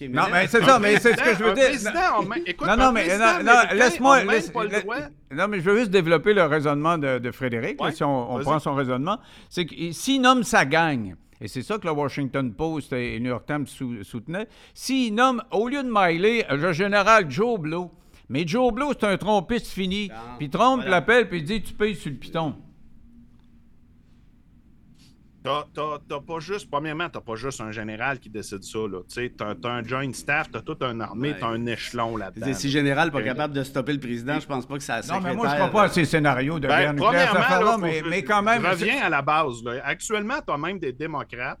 [0.00, 1.64] Mais Non, là- mais c'est ça, mais c'est ce que je veux Un dire.
[1.64, 1.90] président
[2.46, 4.24] écoute, non, non, mais président non, non, américain laisse-moi.
[4.24, 7.90] laisse- le la- non, mais je veux juste développer le raisonnement de, de Frédéric, là,
[7.90, 9.18] si on, prend son raisonnement.
[9.50, 13.30] C'est que s'il nomme sa gang, et c'est ça que le Washington Post et New
[13.30, 17.90] York Times sou- soutenaient, s'il nomme, au lieu de Miley, le général Joe Blow,
[18.28, 20.10] mais Joe Blow, c'est un trompiste fini.
[20.38, 20.90] Puis Trump voilà.
[20.90, 22.54] l'appelle, puis il dit Tu payes sur le piton.
[25.44, 28.78] T'as, t'as- t'as pas juste, premièrement, t'as pas juste un général qui décide ça.
[28.78, 29.00] Là.
[29.08, 31.36] Tu sais, T'as, t'as un joint staff, t'as toute une armée, Ouais.
[31.40, 32.54] t'as un échelon là-dedans.
[32.54, 35.00] si le général n'est pas capable de stopper le président, je pense pas que ça
[35.08, 37.76] Non, mais moi, je ne crois pas à ces scénarios de Ben, guerre nucléaire, là,
[37.78, 38.62] mais, mais quand même.
[38.62, 39.64] Je reviens à la base.
[39.64, 39.80] Là.
[39.84, 41.58] Actuellement, tu as même des démocrates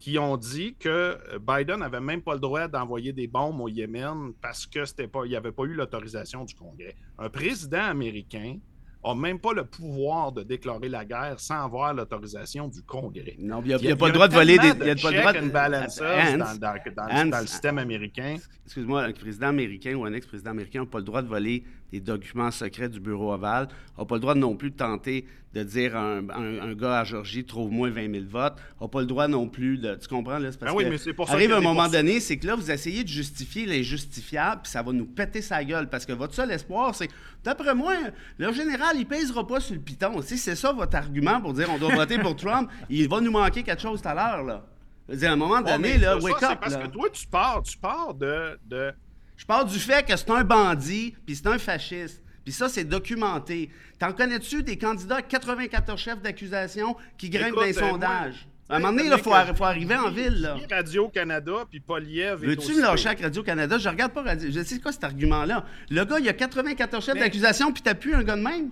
[0.00, 3.68] qui ont dit que euh, Biden n'avait même pas le droit d'envoyer des bombes au
[3.68, 6.96] Yémen parce que c'était pas, il n'avait pas eu l'autorisation du Congrès.
[7.18, 8.56] Un président américain
[9.04, 13.36] n'a même pas le pouvoir de déclarer la guerre sans avoir l'autorisation du Congrès.
[13.38, 14.68] Non, il n'y a, pas le droit de voler des.
[14.80, 15.46] Il y a de pas le droit check de.
[15.46, 18.36] and balances Hans, dans, dans- dans- Hans, dans le système américain.
[18.66, 22.00] Excuse-moi, un président américain ou un ex-président américain n'a pas le droit de voler des
[22.00, 25.96] documents secrets du bureau ovale, n'a pas le droit non plus de tenter de dire
[25.96, 29.26] à un, un- un gars à Georgie, trouve-moi 20 000 votes, n'a pas le droit
[29.26, 29.96] non plus de...
[29.96, 30.52] Tu comprends, là?
[30.52, 32.46] C'est parce Ah oui, que mais c'est pour ça arrive un moment donné, c'est que
[32.46, 36.12] là, vous essayez de justifier l'injustifiable, puis ça va nous péter sa gueule, parce que
[36.12, 37.08] votre seul espoir, c'est,
[37.42, 37.94] d'après moi,
[38.38, 40.22] le général, il pèsera pas sur le piton.
[40.22, 43.32] Si c'est ça votre argument pour dire on doit voter pour Trump, il va nous
[43.32, 44.64] manquer quelque chose tout à l'heure, là.
[45.10, 46.82] À un moment donné, là, ça, wake c'est up, parce là.
[46.86, 48.92] que toi, tu pars, tu pars de- de
[49.40, 52.22] Je parle du fait que c'est un bandit, puis c'est un fasciste.
[52.44, 53.70] Puis ça, c'est documenté.
[53.98, 58.46] T'en connais-tu des candidats à 94 chefs d'accusation qui grimpent Écoute, dans les euh, sondages?
[58.68, 59.18] à un moment donné, il
[59.56, 63.78] faut, arriver en ville, Radio-Canada puis Poliev Veux-tu me lâcher avec Radio-Canada?
[63.78, 64.50] Je regarde pas Radio...
[64.52, 65.64] Je sais quoi cet argument-là.
[65.88, 68.70] Le gars, il a 94 chefs Mais- d'accusation, puis t'appuies un gars de même?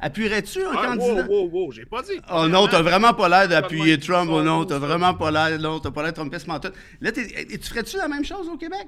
[0.00, 1.26] Appuierais-tu un Ah, candidat?
[1.26, 2.18] wow, wow, wow, j'ai pas dit.
[2.32, 5.78] Oh non, t'as vraiment pas l'air d'appuyer Trump, oh non, t'as vraiment pas l'air, non,
[5.78, 6.48] t'as pas l'air Trumpiste.
[7.02, 8.86] Là, t'es- et tu ferais-tu la même chose au Québec?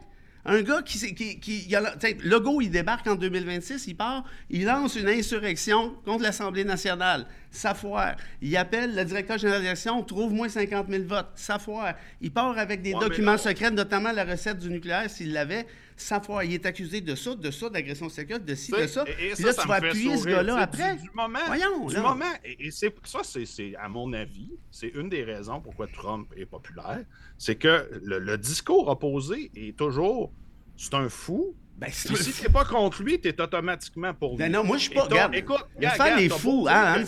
[0.51, 5.95] Un gars qui, qui, qui il débarque en 2026, il part, il lance une insurrection
[6.07, 7.27] contre l'Assemblée nationale.
[7.51, 8.15] Ça foire.
[8.43, 11.31] Il appelle le directeur général de l'élection, trouve-moi 50 000 votes.
[11.35, 11.95] Ça foire.
[12.21, 15.67] Il part avec des Ouais, documents secrets, notamment la recette du nucléaire, s'il l'avait.
[15.97, 16.45] Ça foire.
[16.45, 19.05] Il est accusé de ça, de ça, d'agression sexuelle, de ci, de ça.
[19.07, 20.97] Et- et Puis là, ça tu vas appuyer ce gars-là après.
[20.97, 24.51] Du, du moment, Voyons, du moment, et, et c'est ça, c'est, c'est, à mon avis,
[24.71, 27.01] c'est une des raisons pourquoi Trump est populaire,
[27.39, 30.33] c'est que le, le discours opposé est toujours,
[30.77, 34.39] c'est un fou, Ben, si tu n'es pas contre lui, tu es automatiquement pour lui.
[34.39, 35.05] Ben non, moi, je suis pas.
[35.05, 37.05] Regarde, écoute, les fans est fou, hein.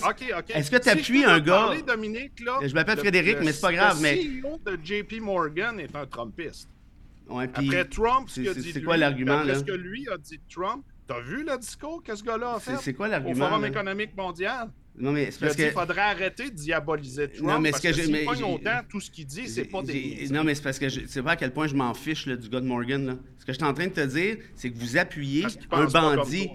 [0.48, 1.56] Est-ce que tu appuies un gars?
[1.56, 3.96] Parler, Dominique, là, je m'appelle Frédéric, mais c'est pas grave.
[3.96, 4.16] Le mais...
[4.16, 6.68] CEO de JP Morgan est un Trumpiste.
[7.28, 8.72] Ouais, puis Après Trump, ce dit.
[8.72, 9.58] C'est quoi l'argument, là?
[9.58, 10.84] ce que lui a dit de Trump.
[11.06, 12.76] T'as vu le discours que ce gars-là a fait?
[12.76, 13.46] C'est quoi l'argument?
[13.46, 14.70] Au Forum économique mondial?
[15.00, 15.70] Non, mais c'est parce il que...
[15.70, 17.48] faudrait arrêter de diaboliser Trump.
[17.48, 18.10] Non, mais parce ce que, que, je.
[18.10, 20.28] mais autant, tout ce qu'il dit, c'est pas des.
[20.30, 22.36] Non, mais c'est parce que je sais pas à quel point je m'en fiche là,
[22.36, 23.06] du gars de Morgan.
[23.06, 23.16] Là.
[23.38, 26.50] Ce que je suis en train de te dire, c'est que vous appuyez un bandit.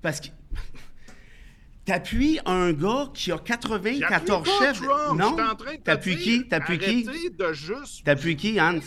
[0.00, 0.28] Parce que.
[1.84, 4.80] T'appuies un gars qui a 94 chefs.
[4.80, 5.18] Trump.
[5.20, 5.36] Non.
[5.84, 6.48] T'appuies qui?
[6.48, 7.04] T'appuies qui?
[7.04, 8.04] de juste.
[8.04, 8.78] T'appuies qui, Hans?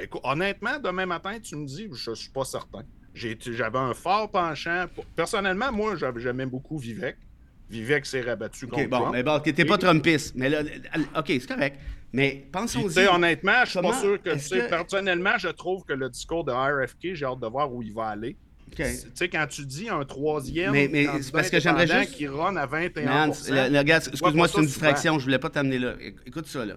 [0.00, 2.84] Écoute, honnêtement, demain matin, tu me dis, je suis pas certain.
[3.14, 4.86] J'avais un fort penchant.
[4.94, 5.04] Pour...
[5.06, 7.16] Personnellement, moi, j'aimais beaucoup Vivek.
[7.70, 9.12] Vivek s'est rabattu contre bon, Trump.
[9.12, 10.34] Mais bon, t'étais pas Trumpiste.
[10.36, 10.62] Mais là,
[11.16, 11.78] OK, c'est correct.
[12.12, 13.06] Mais pensons-y.
[13.08, 14.68] Honnêtement, je suis pas sûr que, que...
[14.68, 18.08] Personnellement, je trouve que le discours de RFK, j'ai hâte de voir où il va
[18.08, 18.36] aller.
[18.76, 22.56] Tu sais, quand tu dis un troisième mais, mais parce que j'aimerais juste qui run
[22.56, 25.94] à 21 mais le, regarde, excuse-moi, c'est une distraction, je voulais pas t'amener là.
[26.26, 26.74] Écoute ça là.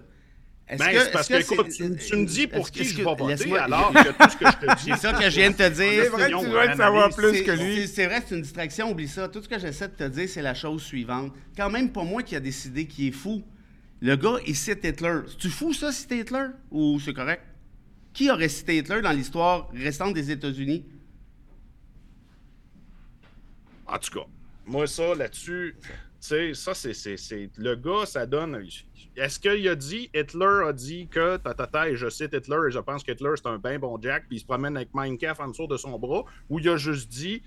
[0.68, 3.56] Est-ce ben, que, parce que, écoute, tu, tu, me dis pour qui je vais voter
[3.56, 4.90] alors que tout ce que je te dis.
[4.90, 6.02] C'est ça que je viens de te dire.
[6.02, 7.88] C'est vrai que tu dois savoir plus que lui.
[7.88, 9.28] C'est vrai, c'est une distraction, oublie ça.
[9.28, 11.32] Tout ce que j'essaie de te dire, c'est la chose suivante.
[11.56, 13.42] Quand même pas moi qui a décidé qui est fou.
[14.00, 15.20] Le gars, il cite Hitler.
[15.38, 16.48] Tu fou ça, citer Hitler?
[16.70, 17.42] Ou c'est correct?
[18.12, 20.84] Qui aurait cité Hitler dans l'histoire restante des États-Unis?
[23.86, 24.26] En tout cas,
[24.66, 25.76] moi, ça, là-dessus,
[26.20, 27.50] sais, ça, c'est.
[27.56, 28.62] Le gars, ça donne.
[29.16, 32.78] Est-ce qu'il a dit, Hitler a dit que, ta, et je cite Hitler, et je
[32.78, 35.66] pense qu'Hitler, c'est un bien bon Jack, puis il se promène avec Minecraft en dessous
[35.66, 37.42] de son bras, ou il a juste dit,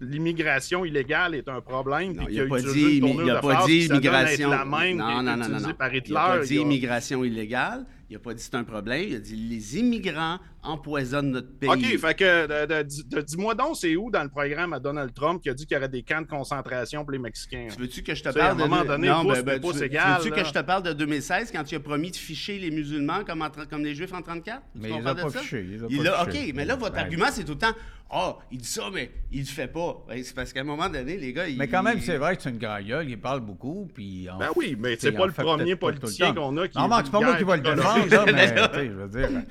[0.00, 4.50] l'immigration illégale est un problème, puis qu'il a, pas dit, il a pas dit immigration.
[4.50, 5.74] La même non, non, non, non, non.
[5.74, 7.84] Par Hitler, il a pas dit immigration illégale.
[8.08, 9.06] Il n'a pas dit c'est un problème.
[9.08, 11.68] Il a dit les immigrants empoisonnent notre pays.
[11.68, 15.54] OK, fait que dis-moi donc, c'est où dans le programme à Donald Trump qui a
[15.54, 17.68] dit qu'il y aurait des camps de concentration pour les Mexicains?
[17.74, 18.62] Tu veux-tu que je te parle de.
[18.62, 20.82] À un moment donné, non, ben, ben, tu, veux, égal, tu que je te parle
[20.82, 24.22] de 2016 quand tu as promis de ficher les musulmans comme, comme les Juifs en
[24.22, 24.62] 34?
[24.76, 25.66] Mais il pas fiché.
[25.90, 27.74] Il a, OK, mais là, votre argument, c'est tout le temps
[28.10, 30.04] Ah, oh, il dit ça, mais il le fait pas.
[30.22, 31.44] c'est parce qu'à un moment donné, les gars.
[31.56, 33.08] Mais quand même, c'est vrai que c'est une gueule.
[33.08, 33.88] Il parle beaucoup.
[33.92, 36.78] Puis ben oui, mais c'est pas le premier politicien qu'on a qui.
[36.78, 39.42] Non, c'est pas moi qui va le défendre, mais je veux dire.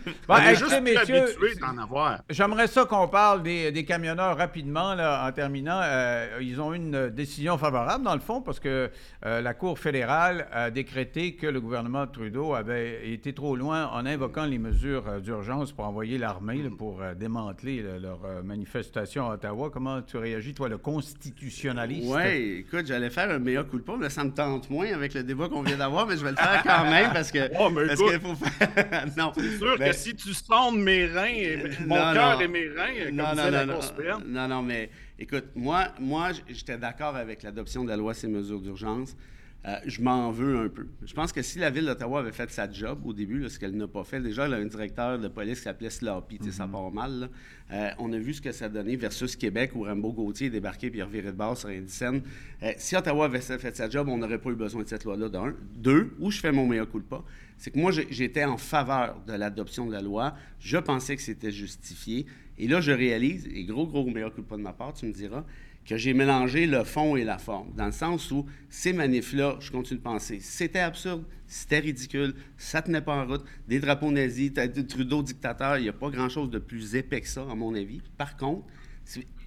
[1.02, 5.80] Écoutez, messieurs, j'aimerais ça qu'on parle des, des, camionneurs rapidement, là, en terminant.
[5.84, 8.90] Euh, ils ont une décision favorable, dans le fond, parce que
[9.26, 14.06] euh, la Cour fédérale a décrété que le gouvernement Trudeau avait été trop loin en
[14.06, 19.70] invoquant les mesures euh, d'urgence pour envoyer l'armée pour démanteler leur manifestation à Ottawa.
[19.72, 22.08] Comment tu réagis, toi, le constitutionnaliste?
[22.08, 25.14] Oui, écoute, j'allais faire un meilleur coup de pompe, mais ça me tente moins avec
[25.14, 27.40] le débat qu'on vient d'avoir, mais je vais le faire quand même parce que.
[27.60, 29.06] Oh, mais parce qu'il faut faire.
[29.18, 29.32] non.
[29.36, 33.36] C'est sûr que si tu sondes mes reins, mon cœur et mes reins, comme non,
[33.36, 33.80] non, la non,
[34.26, 38.60] non, non, mais écoute, moi, moi j'étais d'accord avec l'adoption de la loi ces mesures
[38.60, 39.16] d'urgence.
[39.64, 40.88] Euh, je m'en veux un peu.
[41.06, 43.76] Je pense que si la ville d'Ottawa avait fait sa job au début, ce qu'elle
[43.76, 46.72] n'a pas fait, déjà, elle a un directeur de police qui s'appelait Sloppy, ça mm-hmm.
[46.72, 47.30] part mal.
[47.72, 50.90] Euh, on a vu ce que ça donnait versus Québec où Rambo Gauthier est débarqué
[50.90, 52.24] puis reviré de base sur Indicène.
[52.64, 55.30] Euh, si Ottawa avait fait sa job, on n'aurait pas eu besoin de cette loi-là,
[55.30, 55.54] d'un.
[55.76, 57.24] Deux, où je fais mon meilleur coup de pas,
[57.60, 60.34] c'est que moi, j'étais en faveur de l'adoption de la loi.
[60.60, 62.26] Je pensais que c'était justifié.
[62.58, 65.06] Et là, je réalise, et gros, gros meilleur coup de pas de ma part, tu
[65.06, 65.46] me diras,
[65.86, 69.72] que j'ai mélangé le fond et la forme, dans le sens où ces manifs-là, je
[69.72, 74.52] continue de penser, c'était absurde, c'était ridicule, ça tenait pas en route, des drapeaux nazis,
[74.88, 78.02] Trudeau dictateur, il n'y a pas grand-chose de plus épais que ça, à mon avis.
[78.18, 78.66] Par contre,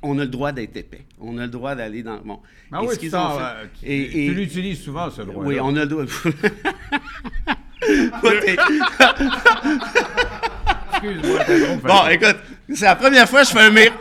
[0.03, 1.07] on a le droit d'être épais.
[1.19, 2.19] On a le droit d'aller dans.
[2.19, 2.41] Bon.
[2.71, 5.43] Ah oui, tu, euh, et, tu l'utilises souvent, ce droit.
[5.43, 5.47] -là.
[5.47, 6.05] Oui, on a le droit.
[10.95, 11.41] Excuse-moi,
[11.83, 12.37] Bon, écoute,
[12.75, 13.95] c'est la première fois que je fais un meilleur.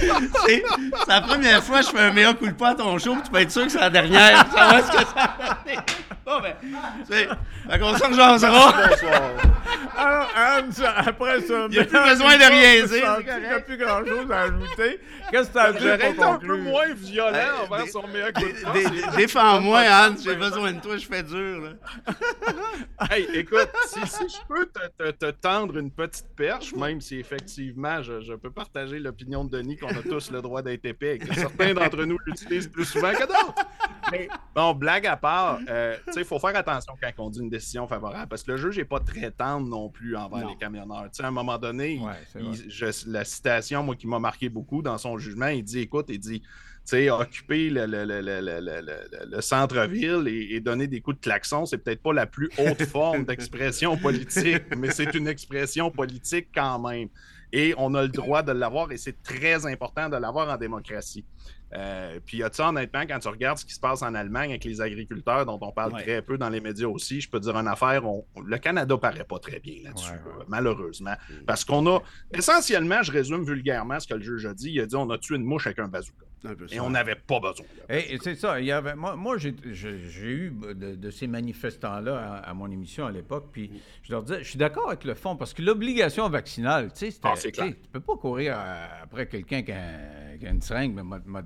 [0.46, 0.62] c'est
[1.08, 3.30] la première fois que je fais un meilleur coup de pas à ton show, tu
[3.30, 4.46] peux être sûr que c'est la dernière.
[4.54, 5.58] Ça va ce que ça va
[6.26, 6.54] Bon, ben,
[7.08, 7.28] c'est.
[7.70, 8.74] Fait qu'on s'en jasera.
[9.96, 13.18] Alors, Hans, après ça, il n'y a plus besoin de rien dire.
[13.20, 15.00] Il n'y a plus grand-chose à ajouter.
[15.30, 19.16] Qu'est-ce que tu as dit J'aurais été un peu moins violent envers son meilleur pas.
[19.16, 21.62] Défends-moi, Hans, j'ai besoin de toi, je fais dur.
[21.62, 23.06] Là.
[23.10, 28.20] hey, écoute, si, je peux te, te, tendre une petite perche, même si effectivement je,
[28.20, 31.32] je peux partager l'opinion de Denis qu'on a tous le droit d'être épais et que
[31.34, 33.54] certains d'entre nous l'utilisent plus souvent que d'autres.
[34.12, 37.86] Mais bon, blague à part, euh, il faut faire attention quand on dit une décision
[37.86, 41.08] favorable parce que le juge n'est pas très tendre non plus envers les camionneurs.
[41.18, 42.00] à un moment donné,
[43.06, 46.42] la citation, moi, qui m'a marqué beaucoup dans son jugement, il dit écoute, il dit
[47.10, 52.50] occuper le, le, centre-ville et, donner des coups de klaxon, c'est peut-être pas la plus
[52.58, 57.08] haute forme d'expression politique, mais c'est une expression politique quand même.
[57.56, 61.24] Et on a le droit de l'avoir et c'est très important de l'avoir en démocratie.
[61.74, 64.50] Euh, puis, y a ça, honnêtement, quand tu regardes ce qui se passe en Allemagne
[64.50, 67.44] avec les agriculteurs, dont on parle très peu dans les médias aussi, je peux te
[67.44, 68.02] dire une affaire,
[68.44, 70.12] le Canada paraît pas très bien là-dessus,
[70.48, 71.14] malheureusement.
[71.46, 72.02] Parce qu'on a,
[72.34, 75.16] essentiellement, je résume vulgairement ce que le juge a dit, il a dit on a
[75.16, 76.25] tué une mouche avec un bazooka.
[76.70, 77.66] Et on n'avait pas besoin.
[77.88, 78.60] Et, c'est ça.
[78.60, 83.48] Il y avait, moi, moi j'ai eu de, ces manifestants-là à, mon émission à l'époque,
[83.52, 83.70] puis
[84.02, 87.18] je leur disais, je suis d'accord avec le fond, parce que l'obligation vaccinale, tu sais,
[87.22, 88.58] ah, tu peux pas courir
[89.02, 91.40] après quelqu'un qui, a une seringue, mais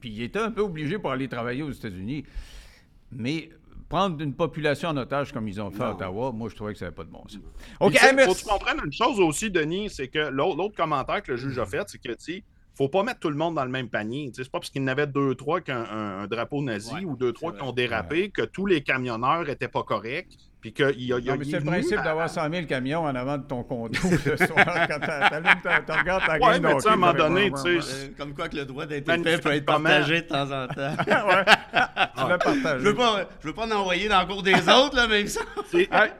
[0.00, 2.24] puis il était un peu obligé pour aller travailler aux États-Unis.
[3.12, 3.50] Mais
[3.88, 6.78] prendre une population en otage comme ils ont fait à Ottawa, moi, je trouvais que
[6.78, 7.40] ça n'avait pas de bon sens.
[7.80, 11.32] OK, Il faut que tu comprennes une chose aussi, Denis, c'est que l'autre commentaire que
[11.32, 12.44] le juge a fait, c'est que, tu
[12.80, 14.32] faut pas mettre tout le monde dans le même panier.
[14.34, 17.30] C'est pas parce qu'il y en avait deux, trois qui un, drapeau nazi ou deux,
[17.30, 20.34] trois qui ont dérapé que tous les camionneurs n'étaient pas corrects.
[20.60, 23.38] Puis qu'il y a, y a, c'est le principe d'avoir 100 000 camions en avant
[23.38, 24.56] de ton condo le soir
[24.88, 28.12] quand tu regardes ta ouais, mais à un moment donné, tu sais.
[28.18, 30.94] Comme quoi que le droit d'être fait peut être partagé de temps en temps.
[31.06, 31.44] ouais.
[32.20, 32.84] Tu l'as partagé.
[32.84, 35.26] Je veux pas, je veux pas en envoyer dans le cours des autres, là, même
[35.26, 35.40] ça.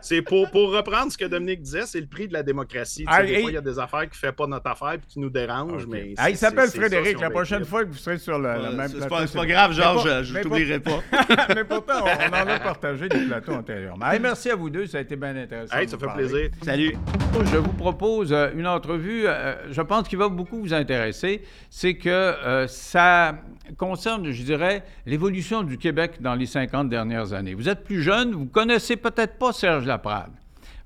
[0.00, 3.04] C'est pour, pour reprendre ce que Dominique disait, c'est le prix de la démocratie.
[3.06, 5.00] Ah, des fois, il y a des affaires qui ne font pas notre affaire et
[5.06, 5.86] qui nous dérangent.
[5.86, 7.20] mais ah, il s'appelle Frédéric.
[7.20, 9.26] La prochaine fois que vous serez sur le, même plateau.
[9.26, 11.00] C'est pas grave, Georges, je ne t'oublierai pas.
[11.54, 14.06] mais pourtant, on en a partagé des plateaux antérieurement.
[14.30, 14.86] Merci à vous deux.
[14.86, 15.74] Ça a été bien intéressant.
[15.74, 16.50] ça fait plaisir.
[16.62, 16.96] Salut.
[17.50, 21.42] Je vous propose euh, une entrevue, euh, je pense qu'il va beaucoup vous intéresser.
[21.68, 23.34] C'est que euh, ça
[23.76, 27.54] concerne, je dirais, l'évolution du Québec dans les 50 dernières années.
[27.54, 30.30] Vous êtes plus jeune, vous connaissez peut-être pas Serge Laprade.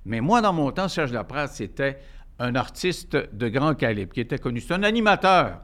[0.07, 1.99] Mais moi, dans mon temps, Serge Laprade, c'était
[2.39, 4.61] un artiste de grand calibre qui était connu.
[4.63, 5.61] C'est un animateur.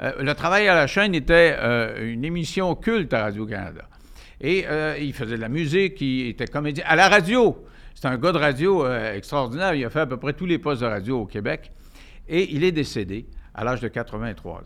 [0.00, 1.56] le travail à la chaîne était
[2.02, 3.84] une émission culte à Radio-Canada.
[4.40, 4.64] Et
[5.00, 6.84] il faisait de la musique, il était comédien.
[6.86, 7.64] À la radio,
[8.00, 9.74] c'est un gars de radio euh, extraordinaire.
[9.74, 11.72] Il a fait à peu près tous les postes de radio au Québec.
[12.28, 14.62] Et il est décédé à l'âge de 83 ans.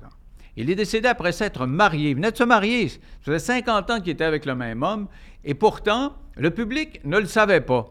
[0.55, 2.11] Il est décédé après s'être marié.
[2.11, 2.91] Il venait de se marier.
[2.91, 5.09] Ça faisait 50 ans qu'il était avec le même homme.
[5.45, 7.87] Et pourtant, le public ne le savait pas.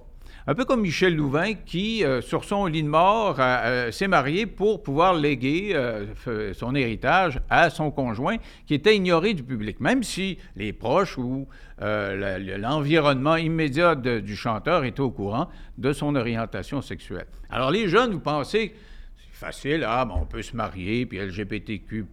[0.48, 4.48] Un peu comme Michel Louvain qui, euh, sur son lit de mort, euh, s'est marié
[4.48, 10.02] pour pouvoir léguer euh, son héritage à son conjoint qui était ignoré du public, même
[10.02, 11.48] si les proches ou
[11.80, 17.26] l'environnement immédiat du chanteur étaient au courant de son orientation sexuelle.
[17.50, 18.76] Alors les jeunes, vous pensez,
[19.18, 22.06] c'est facile, ah, on peut se marier, puis LGBTQ,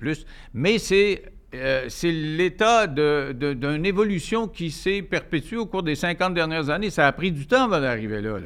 [0.54, 1.22] mais c'est
[1.54, 6.90] euh, c'est l'état d'une évolution qui s'est perpétuée au cours des 50 dernières années.
[6.90, 8.38] Ça a pris du temps avant d'arriver là,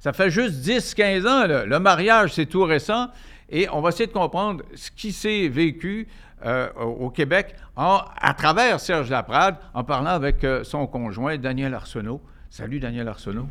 [0.00, 1.64] Ça fait juste 10-15 ans.
[1.66, 3.08] Le mariage, c'est tout récent.
[3.50, 6.08] Et on va essayer de comprendre ce qui s'est vécu
[6.44, 12.20] euh, au Québec à travers Serge Laprade en parlant avec euh, son conjoint, Daniel Arsenault.
[12.50, 13.48] Salut, Daniel Arsenault.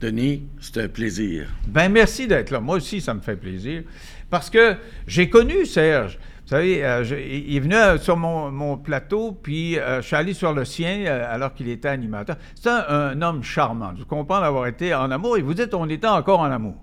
[0.00, 1.48] Denis, c'est un plaisir.
[1.66, 2.60] Ben merci d'être là.
[2.60, 3.82] Moi aussi, ça me fait plaisir.
[4.30, 6.18] Parce que j'ai connu Serge.
[6.48, 10.32] Vous savez, euh, il est venu euh, sur mon, plateau, puis euh, je suis allé
[10.32, 12.36] sur le sien alors qu'il était animateur.
[12.54, 13.92] C'est un, homme charmant.
[13.98, 15.36] Je comprends d'avoir été en amour.
[15.36, 16.76] Et vous dites, on était encore en amour.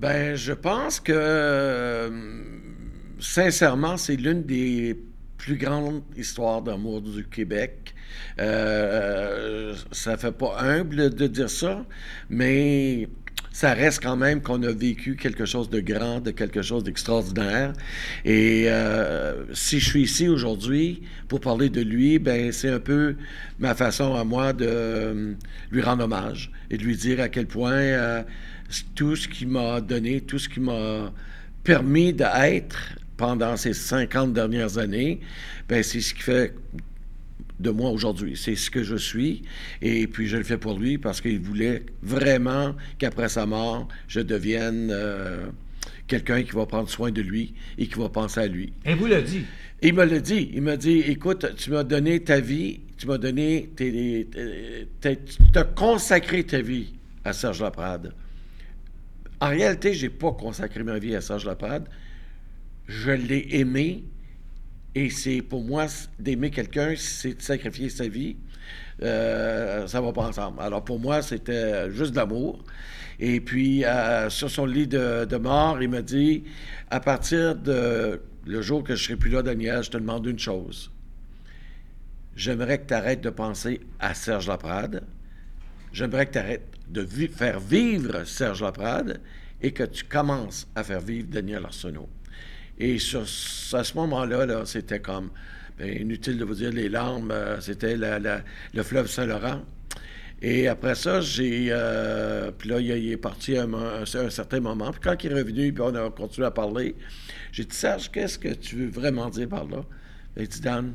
[0.00, 2.10] Ben, je pense que,
[3.20, 4.98] sincèrement, c'est l'une des
[5.36, 7.94] plus grandes histoires d'amour du Québec.
[8.40, 11.84] Euh, ça fait pas humble de dire ça,
[12.28, 13.08] mais
[13.58, 17.72] ça reste quand même qu'on a vécu quelque chose de grand, de quelque chose d'extraordinaire.
[18.24, 23.16] Et euh, si je suis ici aujourd'hui pour parler de lui, ben c'est un peu
[23.58, 25.34] ma façon à moi de euh,
[25.72, 28.22] lui rendre hommage et de lui dire à quel point euh,
[28.94, 31.12] tout ce qu'il m'a donné, tout ce qui m'a
[31.64, 35.18] permis d'être pendant ces 50 dernières années,
[35.68, 36.54] ben c'est ce qui fait
[37.60, 38.36] de moi aujourd'hui.
[38.36, 39.42] C'est ce que je suis.
[39.82, 44.20] Et puis, je le fais pour lui parce qu'il voulait vraiment qu'après sa mort, je
[44.20, 45.46] devienne euh,
[46.06, 48.72] quelqu'un qui va prendre soin de lui et qui va penser à lui.
[48.84, 49.44] Et vous l'a dit?
[49.82, 50.50] Il me l'a dit.
[50.54, 55.08] Il m'a dit, écoute, tu m'as donné ta vie, tu m'as donné, tu
[55.54, 56.94] as consacré ta vie
[57.24, 58.12] à Serge Laprade.
[59.40, 61.88] En réalité, je n'ai pas consacré ma vie à Serge Laprade.
[62.88, 64.02] Je l'ai aimé
[64.94, 65.86] et c'est pour moi,
[66.18, 68.36] d'aimer quelqu'un, c'est de sacrifier sa vie.
[69.02, 70.60] Euh, ça va pas ensemble.
[70.60, 72.64] Alors pour moi, c'était juste de l'amour.
[73.20, 76.44] Et puis, euh, sur son lit de, mort, il m'a dit
[76.90, 80.38] à partir de le jour que je serai plus là, Daniel, je te demande une
[80.38, 80.90] chose.
[82.34, 85.02] J'aimerais que tu arrêtes de penser à Serge Laprade.
[85.92, 89.20] J'aimerais que tu arrêtes de faire vivre Serge Laprade
[89.60, 92.08] et que tu commences à faire vivre Daniel Arsenault.
[92.78, 95.30] Et sur, à ce moment-là, -là, c'était comme,
[95.78, 99.62] ben, inutile de vous dire les larmes, euh, c'était le fleuve Saint-Laurent.
[100.40, 101.68] Et après ça, j'ai.
[101.70, 104.92] Euh, puis là, il, est parti à un, certain moment.
[104.92, 106.94] Puis quand il est revenu, puis on a continué à parler,
[107.50, 109.84] j'ai dit Serge, qu'est-ce que tu veux vraiment dire par là?
[110.36, 110.94] Il dit Dan,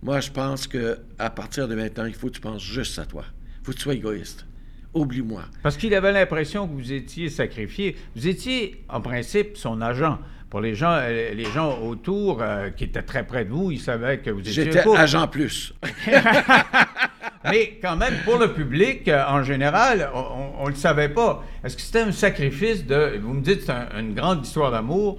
[0.00, 3.04] moi, je pense que à partir de maintenant, il faut que tu penses juste à
[3.04, 3.24] toi.
[3.60, 4.46] Il faut que tu sois égoïste.
[4.94, 5.42] Oublie-moi.
[5.62, 7.96] Parce qu'il avait l'impression que vous étiez sacrifié.
[8.14, 10.18] Vous étiez, en principe, son agent.
[10.50, 13.80] Pour les gens, euh, les gens autour euh, qui étaient très près de vous, ils
[13.80, 14.64] savaient que vous étiez.
[14.64, 15.72] J'étais agent plus.
[17.44, 21.42] Mais quand même, pour le public, euh, en général, on ne le savait pas.
[21.64, 23.18] Est-ce que c'était un sacrifice de.
[23.22, 25.18] Vous me dites, c'est une grande histoire d'amour.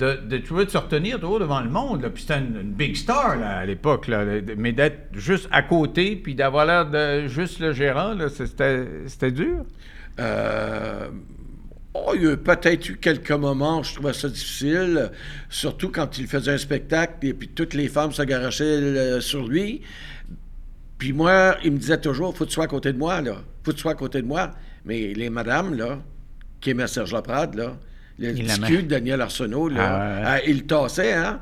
[0.00, 2.08] De, de, de se retenir devant le monde.
[2.14, 4.10] Puis c'était une, big star à l'époque.
[4.56, 9.64] Mais d'être juste à côté, puis d'avoir l'air de juste le gérant, c'était dur?
[10.18, 11.08] Euh,
[11.94, 15.10] oh, il y a peut-être eu quelques moments où je trouvais ça difficile,
[15.48, 19.82] surtout quand il faisait un spectacle et puis toutes les femmes euh, sur lui.
[20.98, 23.36] Puis moi, il me disait toujours, faut que tu sois à côté de moi, là.
[23.64, 24.50] Faut que tu sois à côté de moi.
[24.84, 25.98] Mais les madames, là,
[26.60, 27.76] qui aimaient Serge Laprade, là,
[28.20, 31.40] le petit de Daniel Arsenault, là, ah, ah, il tassait, hein?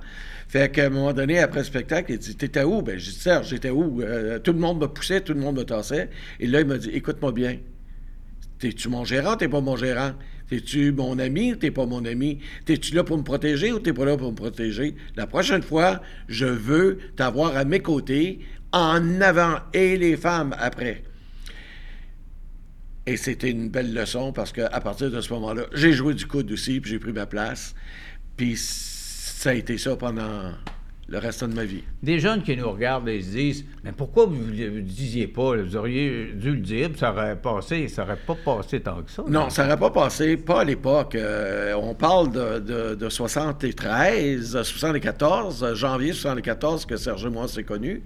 [0.48, 2.80] Fait qu'à un moment donné, après le spectacle, il dit T'étais où?
[2.80, 4.00] Ben, j'ai dit Serge, j'étais où?
[4.00, 6.08] Euh, Tout le monde me poussait, tout le monde me tassait.
[6.40, 7.58] Et là, il m'a dit Écoute-moi bien.
[8.58, 9.36] T'es-tu mon gérant?
[9.36, 10.12] T'es pas mon gérant.
[10.48, 11.52] T'es-tu mon ami?
[11.52, 12.38] Ou t'es pas mon ami.
[12.64, 14.96] T'es-tu là pour me protéger ou t'es pas là pour me protéger?
[15.16, 18.40] La prochaine fois, je veux t'avoir à mes côtés
[18.72, 21.02] en avant et les femmes après.
[23.08, 26.52] Et c'était une belle leçon parce qu'à partir de ce moment-là, j'ai joué du coude
[26.52, 27.74] aussi, puis j'ai pris ma place.
[28.36, 30.52] Puis ça a été ça pendant
[31.08, 31.82] le reste de ma vie.
[32.02, 35.56] Des jeunes qui nous regardent et se disent Mais pourquoi vous ne le disiez pas?
[35.56, 39.10] Vous auriez dû le dire, puis ça aurait passé, ça n'aurait pas passé tant que
[39.10, 39.24] ça.
[39.26, 41.14] Non, ça n'aurait pas passé, pas à l'époque.
[41.14, 48.02] Euh, on parle de, de, 73, 74, janvier 74 que Serge et moi s'est connu.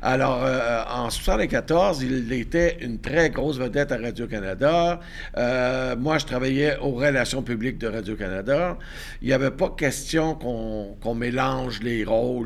[0.00, 5.00] Alors, euh, en 74, il était une très grosse vedette à Radio-Canada.
[5.36, 8.78] Euh, moi, je travaillais aux relations publiques de Radio-Canada.
[9.20, 12.37] Il n'y avait pas question qu'on mélange les rôles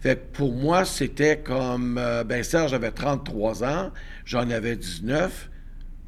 [0.00, 1.98] fait pour moi, c'était comme.
[1.98, 3.90] Euh, ben, Serge avait 33 ans,
[4.24, 5.50] j'en avais 19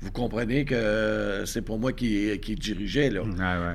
[0.00, 3.10] vous comprenez que c'est pour moi qui, qui dirigeait.
[3.10, 3.22] Là.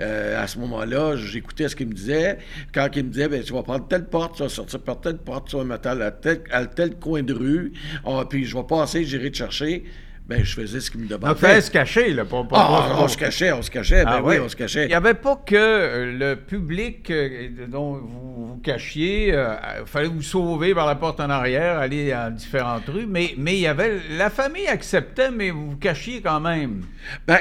[0.02, 2.38] Euh, à ce moment-là, j'écoutais ce qu'il me disait.
[2.74, 5.18] Quand il me disait, ben, tu vas prendre telle porte, tu vas sortir par telle
[5.18, 7.74] porte, tu vas mettre à tel, à tel coin de rue,
[8.06, 9.84] ah, puis je vais passer, j'irai te chercher
[10.26, 11.36] ben, je faisais ce qu'il me demandait.
[11.36, 12.24] fallait se cacher, là.
[12.24, 14.06] Pour, ah, on se cachait, on se cachait.
[14.06, 14.86] Ben ah, oui, on se cachait.
[14.86, 19.30] Il n'y avait pas que euh, le public euh, dont vous vous cachiez.
[19.30, 23.06] Il euh, fallait vous sauver par la porte en arrière, aller dans différentes rues.
[23.06, 24.00] Mais, mais il y avait...
[24.18, 26.86] La famille acceptait, mais vous vous cachiez quand même.
[27.28, 27.40] Ben,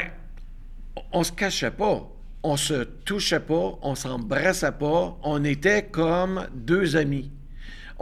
[1.12, 2.08] on se cachait pas.
[2.42, 5.16] On se touchait pas, on s'embrassait pas.
[5.22, 7.30] On était comme deux amis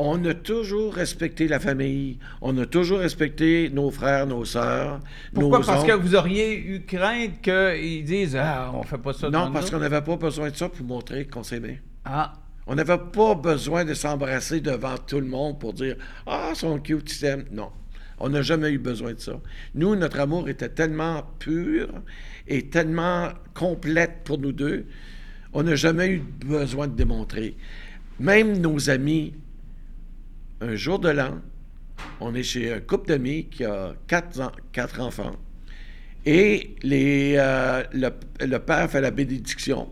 [0.00, 5.00] on a toujours respecté la famille, on a toujours respecté nos frères, nos sœurs.
[5.34, 5.60] Pourquoi?
[5.60, 9.70] parce que vous auriez eu crainte qu'ils disent Ah, on fait pas ça Non, parce
[9.70, 11.82] qu'on n'avait pas besoin de ça pour montrer qu'on s'aimait.
[12.04, 12.32] Ah.
[12.66, 15.96] On n'avait pas besoin de s'embrasser devant tout le monde pour dire
[16.26, 17.70] Ah, son cute, ils Non.
[18.18, 19.40] On n'a jamais eu besoin de ça.
[19.74, 21.88] Nous, notre amour était tellement pur
[22.48, 24.86] et tellement complète pour nous deux,
[25.52, 27.56] on n'a jamais eu besoin de démontrer.
[28.18, 29.34] Même nos amis
[30.60, 31.40] un jour de l'an,
[32.20, 35.36] on est chez un couple d'amis qui a quatre, enfants.
[36.26, 39.88] Et euh, le, père fait la bénédiction.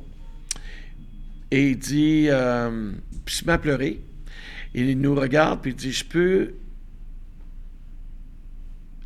[1.50, 2.92] Et il dit, euh,
[3.24, 4.00] puis il se.
[4.74, 6.54] Il nous regarde, puis il dit, je peux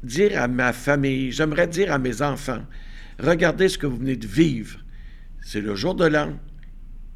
[0.02, 2.64] dire à ma famille, j'aimerais dire à mes enfants,
[3.20, 4.80] regardez ce que vous venez de vivre.
[5.42, 6.36] C'est le jour de l'an.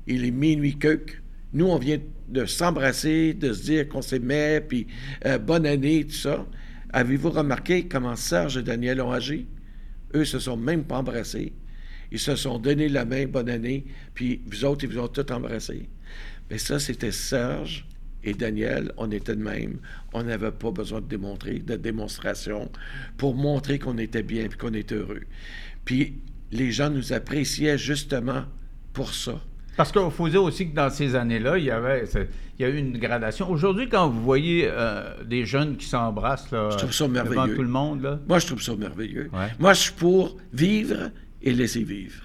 [0.06, 1.20] Il est minuit queuque.
[1.52, 4.86] Nous, on vient de s'embrasser, de se dire qu'on s'aimait, puis
[5.24, 6.46] euh, bonne année, tout ça.
[6.92, 9.46] Avez-vous remarqué comment Serge et Daniel ont agi?
[10.14, 11.52] Eux se sont même pas embrassés.
[12.12, 13.84] Ils se sont donné la main, bonne année,
[14.14, 15.88] puis vous autres, ils vous ont tous embrassés.
[16.50, 17.86] Mais ça, c'était Serge
[18.22, 19.78] et Daniel, on était de même.
[20.12, 22.70] On n'avait pas besoin de démontrer, de démonstration
[23.16, 25.22] pour montrer qu'on était bien et qu'on était heureux.
[25.84, 26.14] Puis
[26.50, 28.44] les gens nous appréciaient justement
[28.92, 29.40] pour ça.
[29.76, 32.04] Parce qu'il faut dire aussi que dans ces années-là, il y avait
[32.58, 33.50] il y a eu une gradation.
[33.50, 38.38] Aujourd'hui, quand vous voyez euh, des jeunes qui s'embrassent là, devant tout le monde, moi
[38.38, 39.30] je trouve ça merveilleux.
[39.58, 41.10] Moi, je suis pour vivre
[41.42, 42.22] et laisser vivre.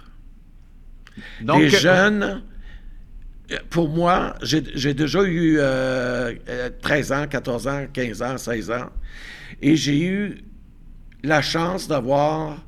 [1.41, 2.41] Donc, les jeunes,
[3.69, 6.69] pour moi, j'ai déjà eu 13 euh,
[7.11, 8.89] ans, 14 ans, 15 ans, 16 ans,
[9.61, 10.37] et j'ai eu
[11.23, 12.63] la chance d'avoir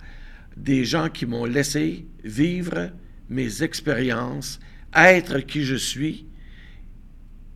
[0.57, 2.89] des gens qui m'ont laissé vivre
[3.29, 4.59] mes expériences
[4.95, 6.27] être qui je suis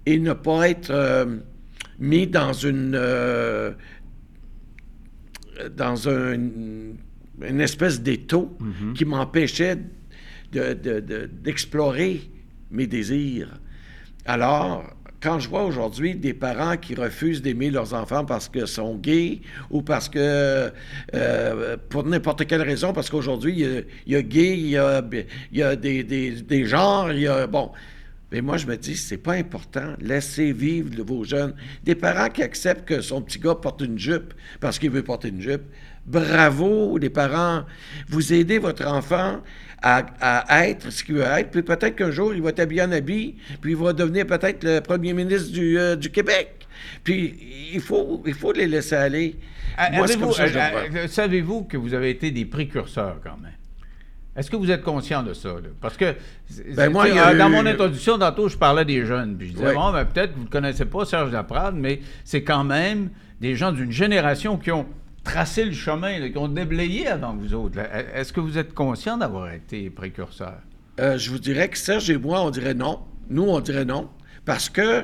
[0.05, 1.37] et ne pas être euh,
[1.99, 3.73] mis dans une, euh,
[5.75, 8.57] dans un, une espèce d'étau
[8.95, 9.77] qui m'empêchait
[10.51, 13.59] d'explorer de, mes désirs.
[14.25, 14.83] Alors,
[15.21, 19.41] quand je vois aujourd'hui des parents qui refusent d'aimer leurs enfants parce qu'ils sont gays
[19.69, 20.71] ou parce que,
[21.13, 23.53] euh, pour n'importe quelle raison, parce qu'aujourd'hui,
[24.05, 25.01] il, y a, gay, il y a,
[25.75, 27.47] des, des, des, genres, il y a.
[27.47, 27.71] Bon.
[28.31, 29.93] Mais moi, je me dis, c'est pas important.
[30.01, 31.55] Laissez vivre vos jeunes.
[31.83, 35.29] Des parents qui acceptent que son petit gars porte une jupe parce qu'il veut porter
[35.29, 35.63] une jupe.
[36.05, 37.63] Bravo, les parents.
[38.09, 39.41] Vous aidez votre enfant
[39.87, 41.51] à, être ce qu'il veut être.
[41.51, 44.63] Puis peut-être qu'un jour, il va être habillé en habit, puis il va devenir peut-être
[44.63, 46.67] le premier ministre du, euh, du Québec.
[47.03, 47.37] Puis
[47.73, 49.35] il faut, il faut les laisser aller.
[51.07, 53.53] Savez-vous que vous avez été des précurseurs quand même?
[54.35, 55.55] Est-ce que vous êtes conscient de ça?
[55.81, 56.13] Parce que
[56.75, 59.35] ben moi, dans mon introduction, tantôt, je parlais des jeunes.
[59.35, 62.43] Puis je disais, bon, ben, peut-être que vous ne connaissez pas Serge Laprade, mais c'est
[62.43, 63.09] quand même
[63.41, 64.85] des gens d'une génération qui ont
[65.27, 67.79] tracé le chemin, qui ont déblayé avant vous autres.
[68.13, 70.59] Est-ce que vous êtes conscient d'avoir été précurseur?
[70.99, 73.01] Euh, je vous dirais que Serge et moi, on dirait non.
[73.29, 74.09] Nous, on dirait non.
[74.45, 75.03] Parce que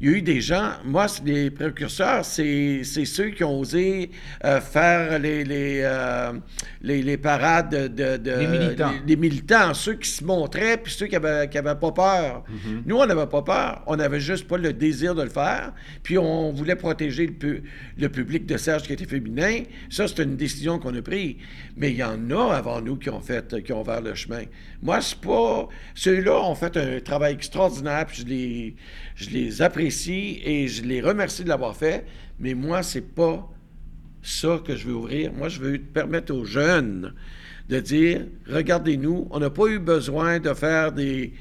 [0.00, 4.10] il y a eu des gens, moi, les précurseurs, c'est ceux qui ont osé
[4.44, 6.32] euh, faire les, les, euh,
[6.82, 8.92] les, parades de, de, les, militants.
[9.04, 12.44] Les, militants, ceux qui se montraient, puis ceux qui n'avaient qui avaient pas peur.
[12.48, 12.82] Mm-hmm.
[12.86, 15.72] Nous, on n'avait pas peur, on n'avait juste pas le désir de le faire,
[16.04, 17.62] puis on voulait protéger le,
[17.98, 19.62] le public de Serge qui était féminin.
[19.90, 21.36] Ça, c'est une décision qu'on a prise.
[21.76, 24.42] Mais il y en a avant nous qui ont fait, qui ont ouvert le chemin.
[24.82, 25.68] Moi, c'est pas...
[25.94, 28.76] Ceux-là ont fait un travail extraordinaire, puis
[29.16, 32.06] je les apprécie et je les remercie de l'avoir fait,
[32.38, 33.48] mais moi, c'est pas
[34.22, 35.32] ça que je veux ouvrir.
[35.32, 37.14] Moi, je veux permettre aux jeunes
[37.68, 41.32] de dire regardez-nous, on n'a pas eu besoin de faire des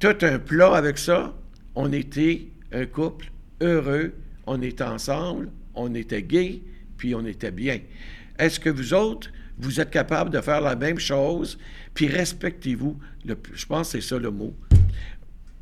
[0.00, 1.34] tout un plat avec ça.
[1.74, 4.14] On était un couple heureux,
[4.46, 6.62] on était ensemble, on était gays,
[6.96, 7.80] puis on était bien.
[8.38, 11.58] Est-ce que vous autres, vous êtes capables de faire la même chose,
[11.94, 12.98] puis respectez-vous?
[13.24, 14.54] Je pense que c'est ça le mot.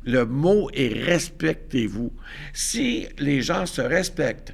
[0.05, 2.11] Le mot est respectez-vous.
[2.51, 4.53] Si les gens se respectent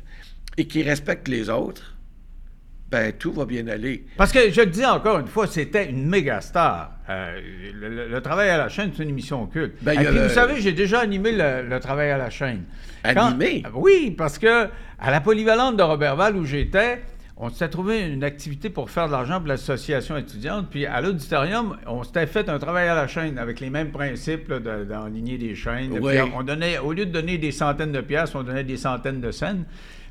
[0.57, 1.95] et qu'ils respectent les autres,
[2.91, 4.05] ben tout va bien aller.
[4.17, 6.91] Parce que je le dis encore une fois, c'était une méga star.
[7.09, 7.39] Euh,
[7.73, 9.75] le, travail à la chaîne, c'est une émission culte.
[9.81, 12.63] Ben, et puis, vous savez, j'ai déjà animé le, travail à la chaîne.
[13.03, 13.63] Animé?
[13.73, 14.67] oui, parce que
[14.99, 17.01] à la polyvalente de Robertval où j'étais,
[17.41, 20.67] on s'était trouvé une activité pour faire de l'argent pour l'association étudiante.
[20.69, 24.51] Puis à l'auditorium, on s'était fait un travail à la chaîne avec les mêmes principes
[24.51, 25.97] d'enligner des chaînes.
[26.35, 29.31] on donnait, au lieu de donner des centaines de pièces, on donnait des centaines de
[29.31, 29.63] scènes.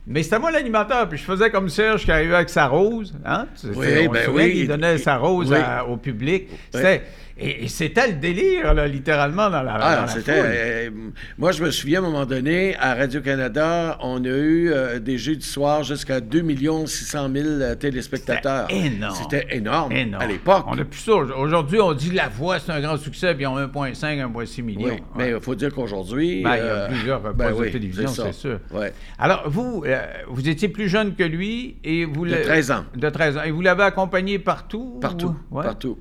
[0.07, 3.14] Mais c'était moi l'animateur, puis je faisais comme Serge qui arrivait avec sa rose.
[3.26, 3.47] Hein?
[3.76, 4.53] Oui, ben oui.
[4.57, 5.55] Il donnait sa rose
[5.87, 6.49] au public.
[6.72, 7.03] C'était
[7.41, 10.91] et, c'était le délire, là, littéralement, dans la, ah, c'était, euh,
[11.39, 15.18] moi, je me souviens, à un moment donné, à Radio-Canada, on a eu euh, des
[15.18, 16.45] jeux du soir jusqu'à 2
[16.86, 18.66] 600 000 téléspectateurs.
[18.68, 19.14] C'était énorme.
[19.14, 20.64] C'était énorme, à l'époque.
[20.66, 21.12] On a plus ça.
[21.12, 24.89] Aujourd'hui, on dit La Voix, c'est un grand succès, puis ont 1,5, 1,6 millions.
[24.89, 26.43] Oui, mais il faut dire qu'aujourd'hui...
[26.43, 28.59] Ben, il y a euh, plusieurs ben postes de télévision, c'est sûr.
[28.72, 28.93] Ouais.
[29.16, 29.84] Alors, vous,
[30.28, 32.26] vous étiez plus jeune que lui, et vous...
[32.26, 32.84] De 13 ans.
[32.97, 33.43] De 13 ans.
[33.45, 34.99] Et vous l'avez accompagné partout?
[35.01, 35.99] Partout, partout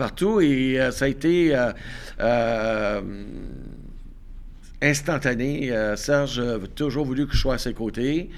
[0.00, 1.72] partout et euh, ça a été euh,
[2.20, 3.02] euh,
[4.80, 5.70] instantané.
[5.96, 8.30] Serge a toujours voulu que je sois à ses côtés.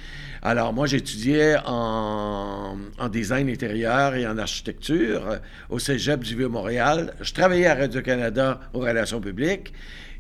[0.42, 5.38] Alors, moi, j'étudiais en, en, design intérieur et en architecture
[5.70, 7.14] au cégep du Vieux-Montréal.
[7.20, 9.72] Je travaillais à Radio-Canada aux relations publiques.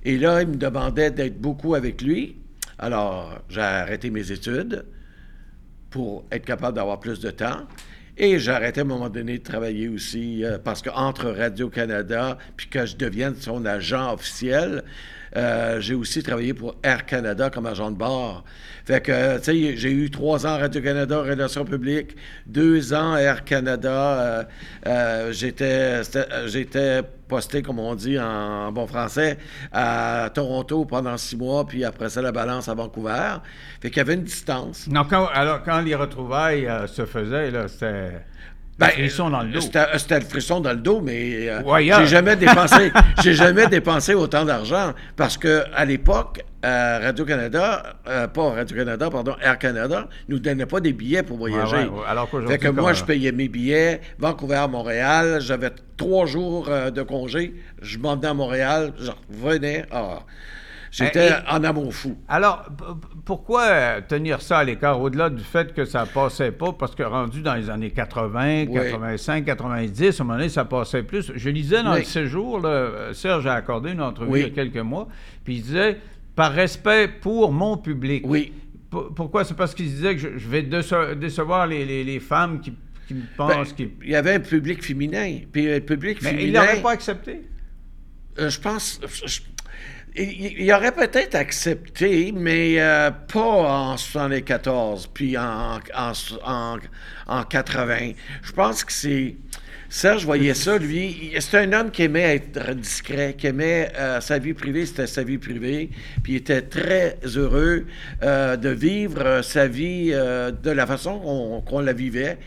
[0.04, 2.36] Et là, il me demandait d'être beaucoup avec lui.
[2.78, 4.84] Alors, j'ai arrêté mes études
[5.90, 7.66] pour être capable d'avoir plus de temps.
[8.18, 12.84] Et arrêté à un moment donné de travailler aussi euh, parce qu'entre Radio-Canada puis que
[12.84, 14.84] je devienne son agent officiel,
[15.34, 18.44] euh, j'ai aussi travaillé pour Air Canada comme agent de bord.
[18.84, 22.14] Fait que, tu sais, j'ai eu trois ans Radio-Canada, Relations publiques,
[22.46, 24.46] deux ans Air Canada.
[24.86, 26.02] Euh, j'étais,
[26.48, 27.00] j'étais
[27.32, 29.38] posté, comme on dit en bon français,
[29.72, 33.36] à Toronto pendant six mois, puis après ça, la balance à Vancouver.
[33.80, 34.86] Fait qu'il y avait une distance.
[34.86, 38.22] Non, alors, quand les retrouvailles se faisaient, là, c'était...
[38.78, 39.60] Ben, le frisson dans le dos.
[39.60, 44.44] C'était le frisson dans le dos, mais euh, j'ai jamais dépensé, j'ai jamais dépensé autant
[44.44, 50.08] d'argent parce que à l'époque, euh, Radio Canada, euh, pas Radio Canada, pardon, Air Canada,
[50.28, 51.88] nous donnait pas des billets pour voyager.
[52.06, 57.02] Alors fait que moi, je payais mes billets, Vancouver, à Montréal, j'avais trois jours de
[57.02, 59.10] congé, je m'en à Montréal, je
[59.42, 59.86] revenais.
[59.90, 60.20] Ah,
[60.92, 62.18] J'étais en amour fou.
[62.28, 62.66] Alors,
[63.24, 67.40] pourquoi tenir ça à l'écart, au-delà du fait que ça passait pas, parce que rendu
[67.40, 71.32] dans les années 80, 85, 90, à un moment donné, ça passait plus.
[71.34, 74.76] Je lisais dans le séjour, là, Serge a accordé une entrevue il y a quelques
[74.76, 75.08] mois,
[75.44, 75.96] puis il disait,
[76.34, 78.24] par respect pour mon public.
[78.26, 78.52] Oui.
[78.90, 79.44] pourquoi?
[79.44, 82.72] C'est parce qu'il disait que je, vais décevoir les, femmes qui,
[83.10, 83.74] me pensent...
[83.76, 85.40] Ben, il y avait un public féminin.
[85.52, 86.46] Puis le public Mais féminin...
[86.46, 87.42] il n'aurait pas accepté?
[88.38, 89.00] Euh, je pense...
[90.16, 96.78] il, aurait peut-être accepté, mais euh, pas en 74, puis en, en,
[97.26, 98.12] en 80.
[98.42, 99.36] Je pense que c'est...
[99.92, 101.34] Serge voyait ça, lui.
[101.38, 105.22] C'est un homme qui aimait être discret, qui aimait euh, sa vie privée, c'était sa
[105.22, 105.90] vie privée.
[106.22, 107.84] Puis il était très heureux
[108.22, 112.38] euh, de vivre euh, sa vie de la façon qu'on la vivait.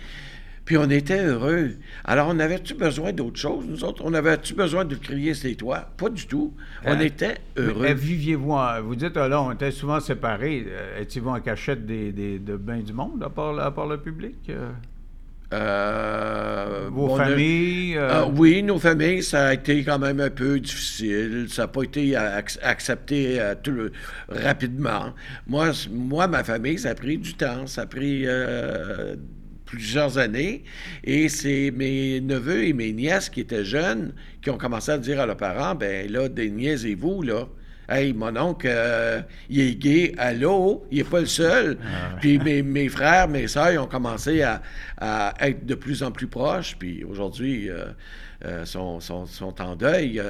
[0.66, 1.74] Puis on était heureux.
[2.04, 4.02] Alors, on avait-tu besoin d'autre chose, nous autres?
[4.04, 5.88] On avait-tu besoin de crier ses toits?
[5.98, 6.52] Pas du tout.
[6.84, 7.94] On était heureux.
[7.94, 10.66] Viviez-vous, vous dites, là, on était souvent séparés.
[11.00, 14.50] Étiez-vous en cachette des, de bains du monde, à part, à part le public?
[15.54, 17.98] Euh, Vos familles?
[17.98, 21.48] Euh, ah, oui, nos familles, ça a été quand même un peu difficile.
[21.50, 23.90] Ça n'a pas été accepté euh, tout,
[24.30, 25.14] rapidement.
[25.48, 27.68] Moi, moi, ma famille, ça a pris du temps.
[27.68, 28.26] Ça a pris
[29.66, 30.64] plusieurs années.
[31.04, 35.20] Et c'est mes neveux et mes nièces qui étaient jeunes qui ont commencé à dire
[35.20, 37.48] à leurs parents, ben là, déniaisez-vous, là.
[37.88, 41.78] Hey, mon oncle, euh, il est gay, allô, il n'est pas le seul.
[41.84, 44.62] Ah puis mes, frères, mes soeurs, ont commencé à,
[45.40, 46.76] être de plus en plus proches.
[46.80, 47.86] Puis aujourd'hui, euh,
[48.44, 49.00] euh, sont,
[49.60, 50.22] en deuil.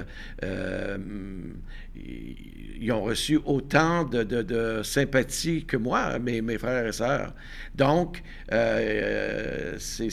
[1.96, 7.34] Ils ont reçu autant de, sympathie que moi, mes, mes frères et sœurs.
[7.74, 10.10] Donc, c'est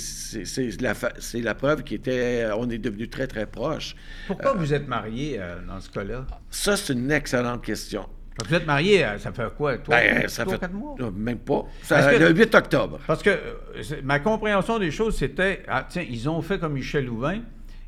[0.81, 0.95] la,
[1.35, 3.95] la, preuve qu'on est devenus très, très proches.
[4.27, 6.27] Pourquoi vous êtes mariés dans ce cas-là?
[6.51, 8.07] Ça, c'est une excellente question.
[8.47, 9.79] vous êtes marié, euh, ça fait quoi?
[9.79, 10.97] Toi, ben, ça fait quatre mois?
[11.15, 11.65] Même pas.
[11.91, 12.99] le 8 octobre.
[13.07, 17.07] Parce que euh, ma compréhension des choses, c'était, ah, tiens, ils ont fait comme Michel
[17.07, 17.41] Louvain.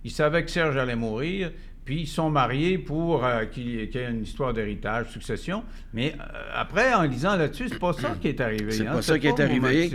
[0.03, 1.51] Ils savaient que Serge allait mourir,
[1.85, 5.64] puis ils sont mariés pour euh, qu'il y ait une histoire d'héritage, succession.
[5.93, 6.14] Mais
[6.55, 8.72] après, en lisant là-dessus, c'est pas ça qui est arrivé.
[8.72, 8.95] C'est hein?
[8.95, 9.91] pas ça qui est arrivé.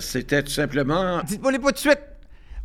[0.00, 1.22] C'était tout simplement.
[1.22, 2.02] Dites-moi pas tout de suite.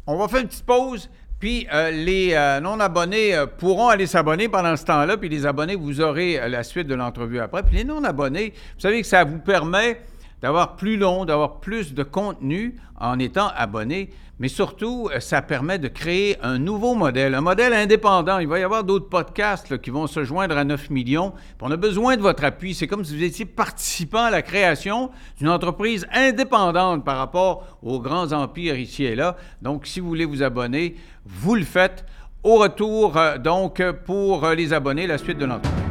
[0.06, 1.10] On va faire une petite pause.
[1.40, 5.76] Puis euh, les euh, non-abonnés euh, pourront aller s'abonner pendant ce temps-là, puis les abonnés,
[5.76, 7.64] vous aurez la suite de l'entrevue après.
[7.64, 10.02] Puis les non-abonnés, vous savez que ça vous permet
[10.42, 14.10] d'avoir plus long, d'avoir plus de contenu en étant abonné,
[14.40, 18.40] mais surtout, euh, ça permet de créer un nouveau modèle, un modèle indépendant.
[18.40, 21.34] Il va y avoir d'autres podcasts qui vont se joindre à 9 millions.
[21.62, 22.74] on a besoin de votre appui.
[22.74, 28.00] C'est comme si vous étiez participant à la création d'une entreprise indépendante par rapport aux
[28.00, 29.36] grands empires ici et là.
[29.62, 32.06] Donc, si vous voulez vous abonner, vous le faites.
[32.42, 35.89] Au retour, euh, donc, pour les abonnés, la suite de l'entreprise.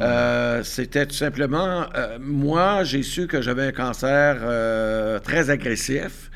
[0.00, 6.30] Euh, c'était tout simplement, euh, moi, j'ai su que j'avais un cancer euh, très agressif.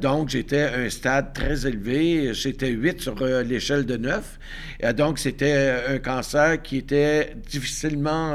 [0.00, 2.32] donc, j'étais à un stade très élevé.
[2.32, 4.38] J'étais 8 sur l'échelle de 9.
[4.94, 8.32] donc, c'était un cancer qui était difficilement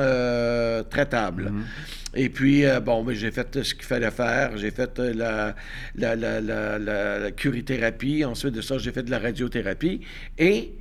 [0.90, 1.46] traitable.
[1.46, 2.20] Mm-hmm.
[2.20, 4.58] Et puis, bon, mais j'ai fait ce qu'il fallait faire.
[4.58, 5.56] J'ai fait la,
[5.96, 8.26] la, la, la, curithérapie.
[8.26, 10.02] Ensuite de ça, j'ai fait de la radiothérapie.
[10.38, 10.74] Et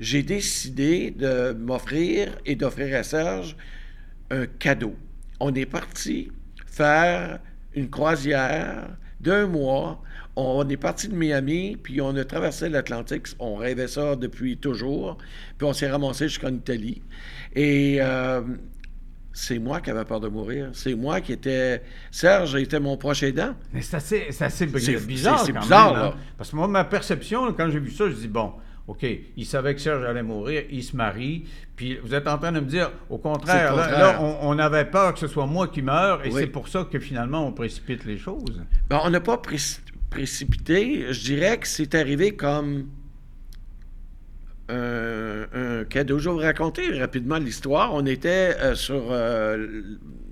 [0.00, 3.54] j'ai décidé de m'offrir et d'offrir à Serge
[4.30, 4.96] un cadeau.
[5.38, 6.32] On est parti
[6.66, 7.38] faire
[7.74, 10.02] une croisière d'un mois.
[10.36, 13.26] On est parti de Miami, puis on a traversé l'Atlantique.
[13.38, 15.18] On rêvait ça depuis toujours.
[15.58, 17.02] Puis on s'est ramassé jusqu'en Italie.
[17.54, 18.40] Et euh,
[19.34, 20.70] c'est moi qui avais peur de mourir.
[20.72, 21.82] C'est moi qui était.
[22.10, 23.54] Serge était mon proche aidant.
[23.74, 25.44] Mais c'est assez, assez bizarre.
[25.44, 26.06] C'est bizarre, là.
[26.06, 26.20] Hein.
[26.38, 28.54] Parce que moi, ma perception, quand j'ai vu ça, je dis bon
[28.90, 31.44] OK, il savait que Serge allait mourir, il se marie,
[31.76, 35.20] puis vous êtes en train de me dire, au contraire, là, on, avait peur que
[35.20, 38.60] ce soit moi qui meure, et c'est pour ça que finalement on précipite les choses.
[38.88, 39.40] Ben, on n'a pas
[40.10, 42.88] précipité, je dirais que c'est arrivé comme
[44.68, 46.18] un, cadeau.
[46.18, 47.94] Je vais vous raconter rapidement l'histoire.
[47.94, 49.82] On était euh, sur euh,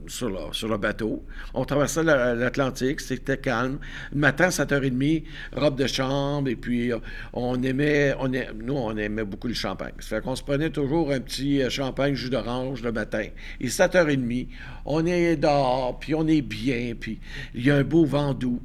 [0.08, 1.24] sur le, bateau.
[1.54, 3.78] On traversait l'Atlantique, c'était calme.
[4.12, 6.98] Le matin, 7h30, robe de chambre, et puis euh,
[7.32, 9.92] on aimait, on nous, on aimait beaucoup le champagne.
[10.00, 13.24] Ça fait qu'on se prenait toujours un petit euh, champagne jus d'orange le matin.
[13.60, 14.48] Et 7h30,
[14.84, 17.20] on est dehors, puis on est bien, puis
[17.54, 18.60] il y a un beau vent doux.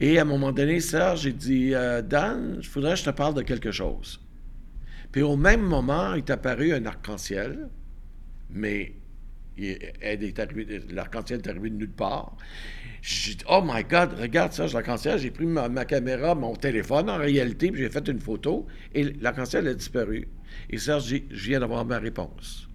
[0.00, 3.10] Et à un moment donné, Serge, j'ai dit, euh, Dan, il faudrait que je te
[3.10, 4.20] parle de quelque chose.
[5.12, 7.68] Puis au même moment, il est apparu un arc-en-ciel,
[8.50, 8.92] mais
[9.58, 12.36] l'arc-en-ciel est arrivé de nulle part.
[13.02, 15.18] J'ai dit, oh my God, regarde ça, l'arc-en-ciel.
[15.18, 19.68] J'ai pris ma, caméra, mon téléphone en réalité, puis j'ai fait une photo, et l'arc-en-ciel
[19.68, 20.28] a disparu.
[20.70, 22.68] Et Serge dit, je viens d'avoir ma réponse.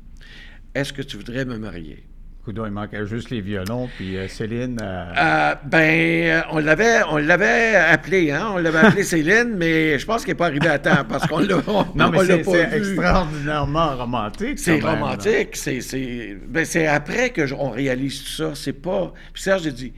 [0.74, 2.04] Est-ce que tu voudrais me marier?
[2.44, 4.80] Coudon, il manquait juste les violons, puis euh, Céline.
[4.82, 8.50] euh, Euh, ben, on l'avait, on l'avait appelé, hein?
[8.54, 11.38] On l'avait appelé Céline, mais je pense qu'il n'est pas arrivé à temps parce qu'on
[11.38, 14.58] l'a, on, Non, mais on l'a c'est pas c'est extraordinairement romantique.
[14.58, 15.50] C'est romantique.
[15.56, 18.52] C'est, c'est, ben, c'est après que je- on réalise tout ça.
[18.56, 19.14] C'est pas.
[19.34, 19.94] Puis Serge, j'ai dit,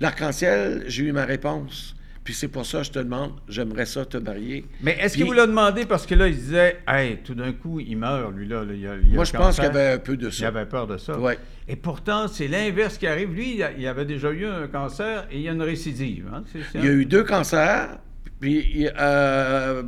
[0.00, 1.95] l'arc-en-ciel, j'ai eu ma réponse.
[2.26, 4.64] Puis c'est pour ça que je te demande, j'aimerais ça te marier.
[4.82, 5.86] Mais est-ce qu'il vous l'a demandé?
[5.86, 8.64] Parce que là, il disait, hey, tout d'un coup, il meurt, lui, là.
[8.64, 10.32] là, il a, il a Moi, je pense qu'il y avait un peu de Il
[10.32, 10.48] ça.
[10.48, 11.16] avait peur de ça.
[11.20, 11.38] Ouais.
[11.68, 13.32] Et pourtant, c'est l'inverse qui arrive.
[13.32, 16.26] Lui, il, a- il avait déjà eu un cancer et il y a une récidive.
[16.34, 16.42] hein.
[16.74, 17.96] Il y a eu deux cancers.
[18.40, 19.82] Puis il- euh,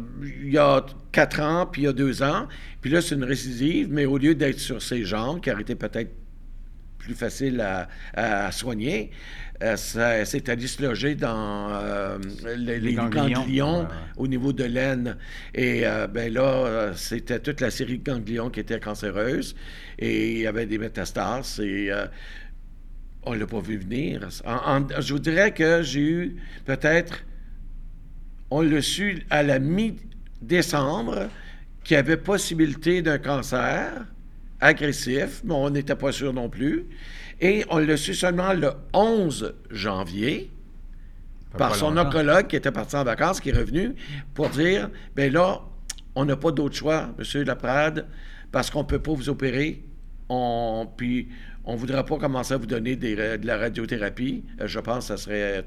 [0.45, 2.47] il y a quatre ans, puis il y a deux ans.
[2.80, 5.74] Puis là, c'est une récidive, mais au lieu d'être sur ses jambes, qui aurait été
[5.74, 6.12] peut-être
[6.99, 9.11] plus facile à, à soigner,
[9.62, 12.18] euh, se loger dans euh,
[12.56, 13.32] les, les ganglions.
[13.42, 13.88] ganglions, Ouais, ouais.
[14.16, 15.16] au niveau de l'aine.
[15.54, 19.54] Et euh, ben là, euh, c'était toute la série de ganglions qui était cancéreuse.
[19.98, 21.61] Et il y avait des métastases.
[21.61, 22.06] Et euh,
[23.24, 24.28] on ne l'a pas vu venir.
[24.46, 27.24] En- en- je vous dirais que j'ai eu peut-être,
[28.50, 31.28] on l'a su à la mi-décembre,
[31.84, 34.06] qu'il y avait possibilité d'un cancer
[34.61, 36.86] agressif, mais on n'était pas sûr non plus.
[37.41, 40.51] Et on l'a su seulement le 11 janvier
[41.57, 42.09] par son longtemps.
[42.09, 43.95] oncologue qui était parti en vacances, qui est revenu
[44.34, 45.62] pour dire, ben là,
[46.14, 48.07] on n'a pas d'autre choix, Monsieur Laprade,
[48.51, 49.84] parce qu'on ne peut pas vous opérer.
[50.28, 51.28] On, puis
[51.64, 54.45] on ne voudra pas commencer à vous donner des de la radiothérapie.
[54.61, 55.64] Euh, je pense que ça serait,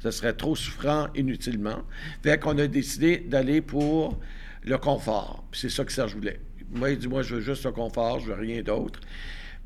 [0.00, 1.82] ça serait trop souffrant inutilement.
[2.22, 4.18] Fait qu'on a décidé d'aller pour
[4.64, 5.44] le confort.
[5.52, 6.40] C'est ça que Serge voulait.
[6.70, 9.00] Moi, il dit, moi, je veux juste le confort, je veux rien d'autre.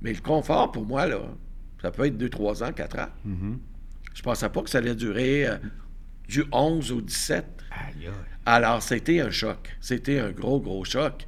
[0.02, 1.20] Mais le confort, pour moi, là,
[1.82, 3.08] ça peut être 2, 3 ans, 4 ans.
[4.14, 5.56] Je pensais pas que ça allait durer euh,
[6.28, 7.44] du 11 au 17.
[7.70, 8.12] Aïe, aïe.
[8.46, 9.76] Alors, c'était un choc.
[9.80, 11.24] C'était un gros, gros choc.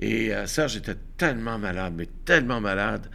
[0.00, 3.08] Et euh, Serge était tellement malade, mais tellement malade,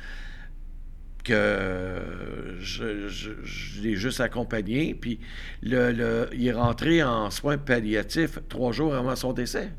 [1.24, 4.94] que je, je- je l'ai juste accompagné.
[4.96, 5.20] Puis
[5.62, 9.72] le, le- il est rentré en soins palliatifs trois jours avant son décès.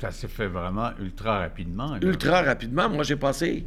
[0.00, 1.92] Ça s'est fait vraiment ultra rapidement.
[1.94, 2.00] là.
[2.02, 2.88] Ultra rapidement.
[2.88, 3.64] Moi, j'ai passé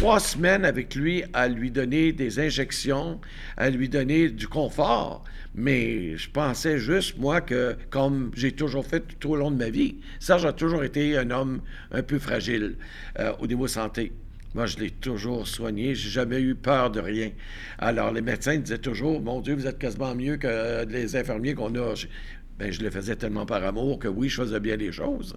[0.00, 3.20] trois semaines avec lui à lui donner des injections,
[3.58, 5.24] à lui donner du confort.
[5.54, 9.68] Mais je pensais juste, moi, que comme j'ai toujours fait tout au long de ma
[9.68, 11.60] vie, Serge a toujours été un homme
[11.92, 12.76] un peu fragile
[13.18, 14.10] euh, au niveau santé.
[14.54, 15.94] Moi, je l'ai toujours soigné.
[15.94, 17.32] J'ai jamais eu peur de rien.
[17.78, 21.74] Alors, les médecins disaient toujours, mon Dieu, vous êtes quasiment mieux que les infirmiers qu'on
[21.74, 21.92] a.
[22.58, 25.36] Ben, je le faisais tellement par amour que oui, je faisais bien les choses.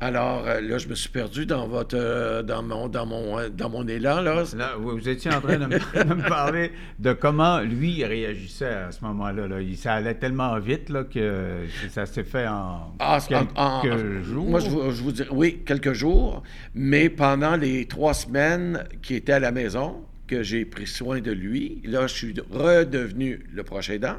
[0.00, 3.48] Alors euh, là, je me suis perdu dans votre, euh, dans mon, dans mon, euh,
[3.48, 4.42] dans mon élan là.
[4.56, 8.92] Là, vous étiez en train de me, de me parler de comment lui réagissait à
[8.92, 9.46] ce moment-là.
[9.48, 9.56] Là.
[9.76, 14.50] Ça allait tellement vite là, que ça s'est fait en Ah, quelques en- en- jours.
[14.50, 16.42] Moi, je vous, je vous dirais, oui, quelques jours,
[16.74, 21.30] mais pendant les trois semaines qu'il était à la maison, que j'ai pris soin de
[21.30, 24.16] lui, là, je suis redevenu le prochain aidant,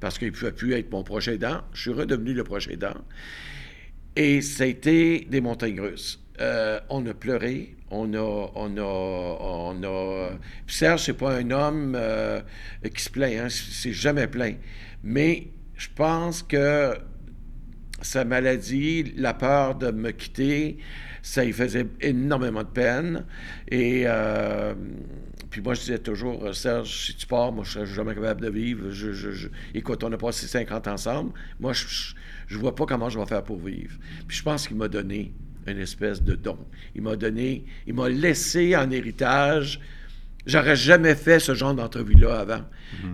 [0.00, 1.60] parce qu'il ne pouvait plus être mon prochain aidant.
[1.74, 2.94] Je suis redevenu le prochain aidant.
[4.16, 6.20] Et ça a été des montagnes russes.
[6.40, 8.82] Euh, on a pleuré, on a, on a,
[9.40, 10.30] on a.
[10.66, 12.40] Serge, c'est pas un homme euh,
[12.94, 14.54] qui se plaint, hein, c'est jamais plein.
[15.02, 16.94] Mais je pense que
[18.00, 20.78] sa maladie, la peur de me quitter,
[21.22, 23.24] ça lui faisait énormément de peine.
[23.70, 24.74] Et euh,
[25.50, 28.50] puis moi, je disais toujours, Serge, si tu pars, moi, je serais jamais capable de
[28.50, 28.90] vivre.
[28.90, 31.32] Je, je- je- Écoute, on a passé 50 ans ensemble.
[31.60, 32.14] Moi, je,
[32.52, 33.94] je, vois pas comment je vais faire pour vivre.
[34.28, 35.32] Puis je pense qu'il m'a donné
[35.66, 36.58] une espèce de don.
[36.94, 39.80] Il m'a donné, il m'a laissé en héritage.
[40.44, 42.62] J'aurais jamais fait ce genre d'entrevue-là avant.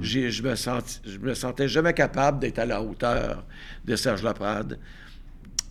[0.01, 3.45] J'ai- Je me senti- je me sentais jamais capable d'être à la hauteur
[3.84, 4.78] de Serge Laprade.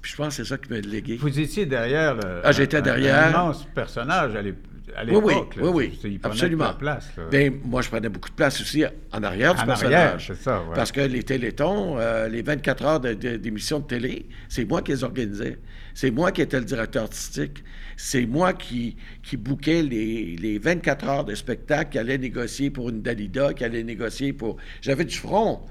[0.01, 1.17] Puis je pense que c'est ça qui m'a légué.
[1.17, 2.13] Vous étiez derrière.
[2.15, 3.25] le- Ah, j'étais derrière.
[3.27, 4.65] Un immense personnage à l'ép-
[4.95, 6.19] à Oui, oui, là.
[6.23, 6.73] absolument.
[6.73, 7.09] place.
[7.17, 7.23] là.
[7.31, 10.29] Ben, moi, je prenais beaucoup de place aussi en arrière du En personnage.
[10.31, 10.75] arrière, ça, ouais.
[10.75, 14.81] Parce que les télétons, euh, les 24 heures de- de- d'émissions de, télé, c'est moi
[14.81, 15.57] qui les organisais.
[15.93, 17.63] C'est moi qui étais le directeur artistique.
[17.95, 22.89] C'est moi qui, qui bouquais les, les 24 heures de spectacle, qui allait négocier pour
[22.89, 24.57] une Dalida, qui allait négocier pour...
[24.81, 25.61] J'avais du front,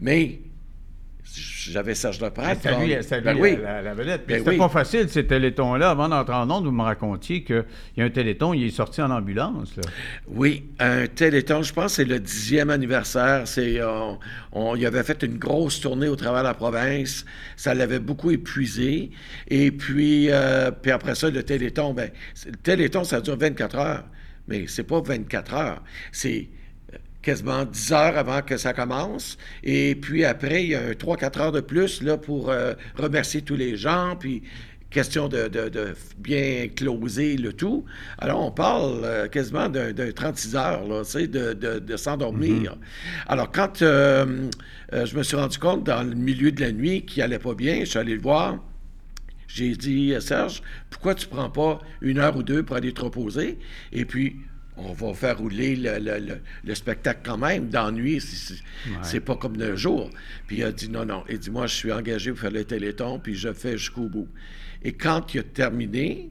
[0.00, 0.40] mais
[1.34, 2.20] j'avais Serge
[2.78, 3.58] lui, c'est à lui Ben oui.
[3.62, 4.22] la, la vedette.
[4.28, 4.56] Ben c'était oui.
[4.58, 5.90] pas facile, ces télétons-là.
[5.90, 7.64] Avant d'entrer en onde, vous me racontiez qu'il
[7.96, 9.76] y a un téléthon, il est sorti en ambulance.
[9.76, 9.82] là.
[10.28, 13.46] Oui, un téléthon, je pense que c'est le dixième anniversaire.
[13.48, 14.18] C'est, on,
[14.52, 17.24] on- il avait fait une grosse tournée au travers de la province.
[17.56, 19.10] Ça l'avait beaucoup épuisé.
[19.48, 22.10] Et puis, euh, puis après ça, le téléthon, ben,
[22.46, 24.04] le téléthon, ça dure 24 heures.
[24.48, 25.82] Mais c'est pas 24 heures.
[26.12, 26.44] C'est euh,
[27.26, 29.36] quasiment 10 heures avant que ça commence.
[29.64, 33.42] Et puis après, il y a un 3-4 heures de plus là, pour euh, remercier
[33.42, 34.14] tous les gens.
[34.18, 34.44] Puis
[34.90, 35.50] question de,
[36.18, 37.84] bien closer le tout.
[38.18, 42.74] Alors, on parle euh, quasiment d'un 36 heures, là, de, de, s'endormir.
[42.74, 43.26] Mm-hmm.
[43.26, 44.48] Alors, quand euh,
[44.92, 47.80] je me suis rendu compte dans le milieu de la nuit qu'il allait pas bien,
[47.80, 48.62] je suis allé le voir.
[49.48, 53.58] J'ai dit, Serge, pourquoi tu prends pas une heure ou deux pour aller te reposer?
[53.92, 54.36] Et puis,
[54.76, 57.68] on va faire rouler le, spectacle quand même.
[57.68, 58.22] D'ennui,
[59.02, 60.10] c'est pas comme le jour.
[60.46, 61.24] Puis il a dit non, non.
[61.28, 64.28] Il dit moi, je suis engagé pour faire le téléthon, puis je fais jusqu'au bout.
[64.82, 66.30] Et quand il a terminé,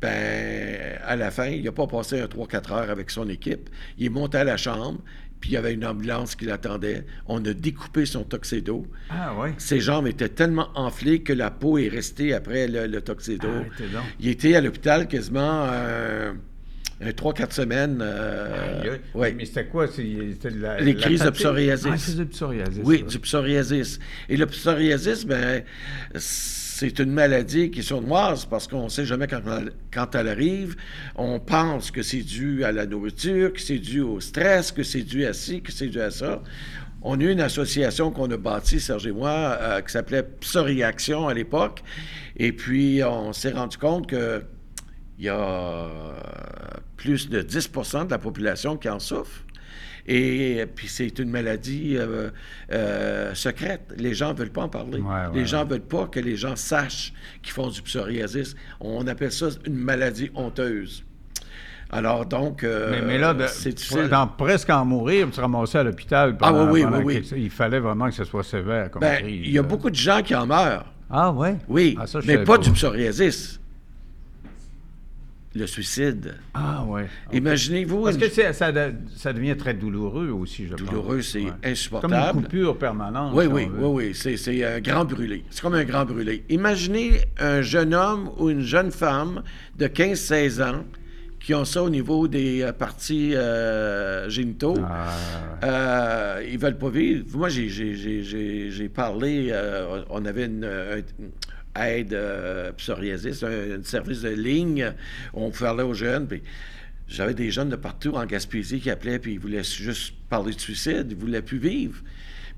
[0.00, 3.70] ben, à la fin, il n'a pas passé un 3-4 heures avec son équipe.
[3.98, 5.00] Il est monté à la chambre,
[5.40, 7.06] puis il y avait une ambulance qui l'attendait.
[7.26, 8.86] On a découpé son toxédo.
[9.08, 9.50] Ah oui?
[9.56, 13.48] Ses jambes étaient tellement enflées que la peau est restée après le, le toxédo.
[13.48, 15.66] Ah, il était à l'hôpital quasiment...
[15.70, 16.34] Euh,
[17.14, 17.98] trois, quatre semaines.
[18.00, 19.86] Euh, Mais c'était quoi?
[19.86, 21.90] C'était la, Les crises de psoriasis.
[21.92, 22.82] Ah, c'est du psoriasis.
[22.84, 23.98] Oui, du psoriasis.
[24.28, 25.62] Et le psoriasis, ben,
[26.14, 29.42] c'est une maladie qui est sournoise parce qu'on ne sait jamais quand,
[29.92, 30.76] quand, elle arrive.
[31.16, 35.02] On pense que c'est dû à la nourriture, que c'est dû au stress, que c'est
[35.02, 36.42] dû à ci, que c'est dû à ça.
[37.02, 41.28] On a eu une association qu'on a bâtie, Serge et moi, euh, qui s'appelait Psoriaction
[41.28, 41.82] à l'époque.
[42.36, 44.42] Et puis, on s'est rendu compte que
[45.18, 45.88] il y a
[46.96, 49.42] plus de 10% de la population qui en souffre.
[50.08, 52.30] Et puis c'est une maladie euh,
[52.72, 53.92] euh, secrète.
[53.96, 55.02] Les gens ne veulent pas en parler.
[55.34, 57.12] les gens ne veulent pas que les gens sachent
[57.42, 58.54] qu'ils font du psoriasis.
[58.80, 61.04] On appelle ça une maladie honteuse.
[61.90, 64.08] Alors donc, euh, mais, là, c'est difficile.
[64.08, 66.36] Dans, presque en mourir, tu ramassais à l'hôpital.
[66.40, 69.58] Ah oui, oui, oui, Il fallait vraiment que ce soit sévère comme ben, Il y
[69.58, 70.92] a beaucoup de gens qui en meurent.
[71.08, 71.50] Ah oui?
[71.68, 73.60] Oui, ah, mais pas, du psoriasis
[75.56, 76.34] le suicide.
[76.54, 77.02] Ah oui.
[77.32, 78.04] Imaginez-vous.
[78.04, 81.32] Parce que ça, ça, devient très douloureux aussi, je douloureux, pense.
[81.34, 82.14] Douloureux, c'est insupportable.
[82.14, 83.32] Comme une coupure permanente.
[83.34, 85.44] Oui, oui, oui, oui, C'est un grand brûlé.
[85.50, 86.44] C'est comme un grand brûlé.
[86.48, 89.42] Imaginez un jeune homme ou une jeune femme
[89.78, 90.84] de 15-16 ans
[91.46, 94.74] qui ont ça au niveau des euh, parties euh, génitaux.
[94.82, 95.06] Ah.
[95.62, 97.24] Euh, ils veulent pas vivre.
[97.34, 99.54] Moi, j'ai parlé,
[100.10, 100.68] on avait une,
[101.78, 104.92] aide euh, psoriasis, un, service de ligne
[105.34, 106.26] où on parlait aux jeunes.
[106.26, 106.42] Puis
[107.08, 110.60] j'avais des jeunes de partout en Gaspésie qui appelaient, puis ils voulaient juste parler de
[110.60, 112.02] suicide, ils voulaient plus vivre.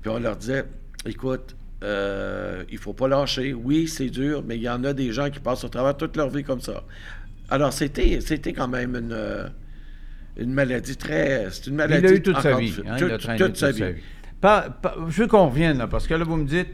[0.01, 0.65] Puis on leur disait,
[1.05, 3.53] écoute, euh, il faut pas lâcher.
[3.53, 6.17] Oui, c'est dur, mais il y en a des gens qui passent au travers toute
[6.17, 6.83] leur vie comme ça.
[7.49, 9.47] Alors, c'était, c'était quand même une, euh,
[10.37, 11.47] une maladie très.
[11.51, 12.05] C'est une maladie.
[12.05, 12.75] Il a eu toute sa vie.
[12.85, 12.97] Hein,
[13.37, 13.83] toute, sa, vie.
[14.43, 16.69] je veux qu'on revienne là, parce que là, vous me dites,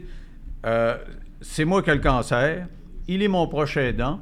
[0.66, 0.96] euh,
[1.48, 2.66] c'est moi qui ai le cancer,
[3.08, 4.20] il est mon prochain aidant,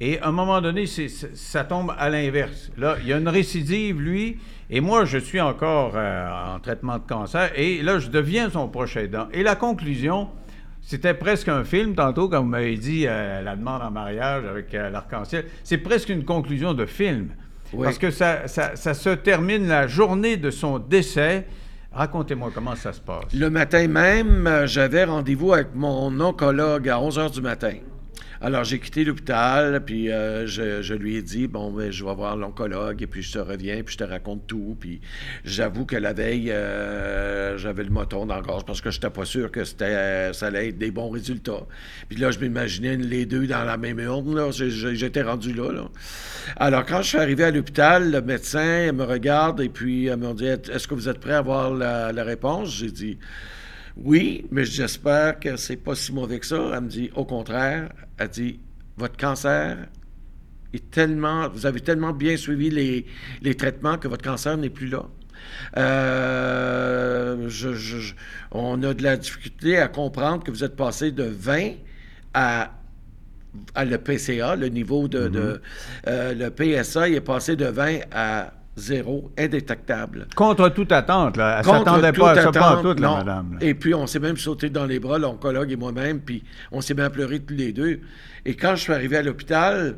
[0.00, 2.70] et à un moment donné, ça tombe à l'inverse.
[2.76, 4.38] Là, il y a une récidive, lui,
[4.70, 8.68] et moi, je suis encore euh, en traitement de cancer, et là, je deviens son
[8.68, 9.28] prochain aidant.
[9.32, 10.28] Et la conclusion,
[10.80, 14.74] c'était presque un film, tantôt, quand vous m'avez dit euh, la demande en mariage avec
[14.74, 17.28] euh, l'arc-en-ciel, c'est presque une conclusion de film.
[17.76, 21.44] Parce que ça, ça, se termine la journée de son décès,
[21.94, 23.32] Racontez-moi comment ça se passe.
[23.32, 27.74] Le matin même, euh, j'avais rendez-vous avec mon oncologue à 11 h du matin.
[28.44, 32.36] Alors, j'ai quitté l'hôpital, puis euh, je, lui ai dit, bon, ben, je vais voir
[32.36, 34.76] l'oncologue, et puis je te reviens, puis je te raconte tout.
[34.78, 35.00] Puis
[35.46, 39.08] j'avoue que la veille, euh, j'avais le moton dans la gorge parce que je n'étais
[39.08, 39.86] pas sûr que ça
[40.42, 41.66] allait être des bons résultats.
[42.10, 44.52] Puis là, je m'imaginais les deux dans la même urne.
[44.52, 45.70] J'étais rendu là.
[46.56, 50.34] Alors, quand je suis arrivé à l'hôpital, le médecin me regarde, et puis elle me
[50.34, 52.76] dit, est-ce que vous êtes prêt à avoir la, la réponse?
[52.76, 53.16] J'ai dit,
[53.96, 56.72] oui, mais j'espère que c'est pas si mauvais que ça.
[56.74, 58.60] Elle me dit, au contraire, elle dit,
[58.96, 59.86] votre cancer
[60.72, 65.04] est tellement, vous avez tellement bien suivi les, traitements que votre cancer n'est plus là.
[65.76, 67.48] Euh,
[68.50, 71.72] on a de la difficulté à comprendre que vous êtes passé de 20
[72.32, 72.72] à,
[73.74, 75.60] à le PCA, le niveau de, mm-hmm.
[76.08, 80.26] euh, le PSA, il est passé de 20 à zéro, indétectable.
[80.34, 81.58] Contre toute attente, là.
[81.58, 83.58] Elle s'attendait pas à ça, pas toute, la madame.
[83.60, 86.94] Et puis, on s'est même sauté dans les bras, l'oncologue et moi-même, puis on s'est
[86.94, 88.00] bien pleuré tous les deux.
[88.44, 89.96] Et quand je suis arrivé à l'hôpital,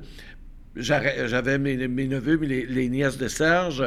[0.77, 3.83] j'avais mes, neveux, les, nièces de Serge,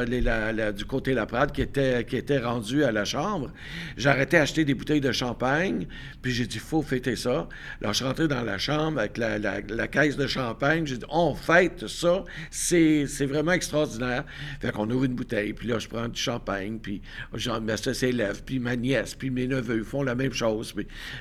[0.74, 3.52] du côté La Prade, qui étaient, qui étaient rendus à la chambre.
[3.96, 5.88] J'arrêtais d'acheter des bouteilles de champagne,
[6.22, 7.48] puis j'ai dit, faut fêter ça.
[7.82, 10.86] Alors, je suis rentré dans la chambre avec la, caisse de champagne.
[10.88, 12.24] J'ai dit, on fête ça.
[12.50, 14.26] C'est vraiment extraordinaire.
[14.60, 17.02] Fait qu'on ouvre une bouteille, puis là, je prends du champagne, puis
[17.36, 20.74] j'en mets ça s'élève, puis ma nièce, puis mes neveux font la même chose.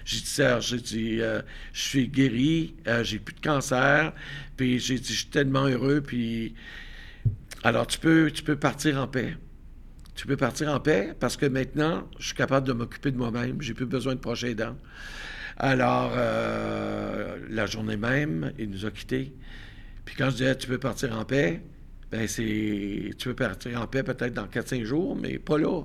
[0.04, 1.42] J'ai dit, Serge, j'ai dit, euh,
[1.72, 4.12] je suis guéri, euh, j'ai plus de cancer,
[4.58, 6.02] puis j'ai dit, je suis tellement heureux.
[6.02, 6.54] Puis
[7.62, 9.34] alors, tu peux, tu peux partir en paix.
[10.14, 13.62] Tu peux partir en paix parce que maintenant, je suis capable de m'occuper de moi-même.
[13.62, 14.76] J'ai plus besoin de prochain aidant.
[15.56, 19.32] Alors, euh, la journée même, il nous a quittés.
[20.04, 21.62] Puis quand je disais, tu peux partir en paix,
[22.10, 25.82] ben c'est, tu peux partir en paix peut-être dans 4-5 jours, mais pas là.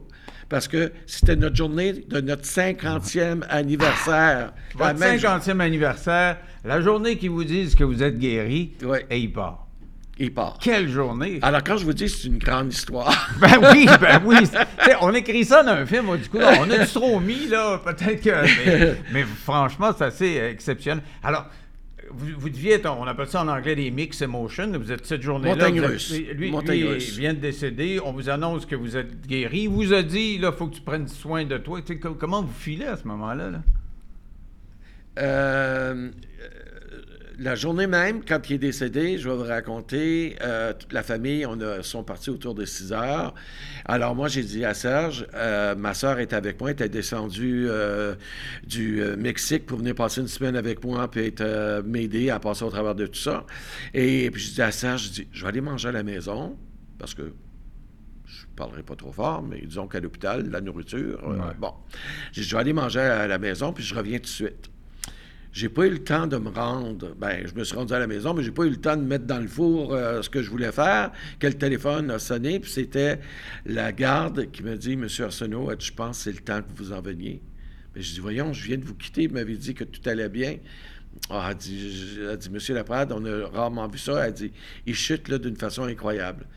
[0.49, 4.53] Parce que c'était notre journée de notre 50e anniversaire.
[4.75, 8.73] Votre 50e anniversaire, la journée qu'ils vous disent que vous êtes guéri,
[9.09, 9.67] et il part.
[10.19, 10.59] Il part.
[10.61, 11.39] Quelle journée!
[11.41, 14.35] Alors, quand je vous dis c'est une grande histoire, Ben oui, ben oui.
[15.01, 17.79] On écrit ça dans un film, on dit, Coudonc, on a du trop mis, là,
[17.83, 18.29] peut-être que...
[18.65, 21.03] Mais, mais franchement, c'est assez euh, exceptionnel.
[21.23, 21.47] Alors,
[22.11, 25.21] vous, vous deviez être, on appelle ça en anglais des mix emotions, vous êtes cette
[25.21, 25.69] journée-là...
[25.69, 26.51] Lui,
[26.89, 27.17] russe.
[27.17, 30.51] vient de décéder, on vous annonce que vous êtes guéri, il vous a dit, là,
[30.53, 31.79] il faut que tu prennes soin de toi.
[32.19, 33.49] Comment vous filez à ce moment-là?
[33.49, 33.63] Là?
[35.19, 36.09] Euh,
[37.39, 41.45] la journée même, quand il est décédé, je vais vous raconter, euh, toute la famille,
[41.45, 43.33] on a, sont partis autour de 6 heures.
[43.85, 47.65] Alors moi, j'ai dit à Serge, euh, ma soeur est avec moi, elle était descendue
[47.67, 48.15] euh,
[48.65, 52.39] du euh, Mexique pour venir passer une semaine avec moi, puis être, euh, m'aider à
[52.39, 53.45] passer au travers de tout ça.
[53.93, 56.57] Et puis je dis à Serge, je dis, je vais aller manger à la maison,
[56.99, 57.33] parce que
[58.25, 61.73] je parlerai pas trop fort, mais disons qu'à l'hôpital, la nourriture, euh, bon.
[62.31, 64.69] J'ai dit, je vais aller manger à la maison, puis je reviens tout de suite.
[65.53, 67.13] J'ai pas eu le temps de me rendre.
[67.15, 69.03] Ben, je me suis rendu à la maison, mais j'ai pas eu le temps de
[69.03, 71.11] mettre dans le four euh, ce que je voulais faire.
[71.39, 73.19] Que le téléphone a sonné, puis c'était
[73.67, 76.75] la garde qui m'a dit Monsieur Arsenault, dit, je pense que c'est le temps que
[76.75, 77.39] vous en veniez.
[77.95, 80.27] Mais je dis Voyons, je viens de vous quitter, vous m'avez dit que tout allait
[80.27, 80.57] bien.
[81.29, 84.25] Ah, elle dit, dit Monsieur Laprade, on a rarement vu ça.
[84.25, 84.51] Elle dit
[84.87, 86.47] Il chute là d'une façon incroyable.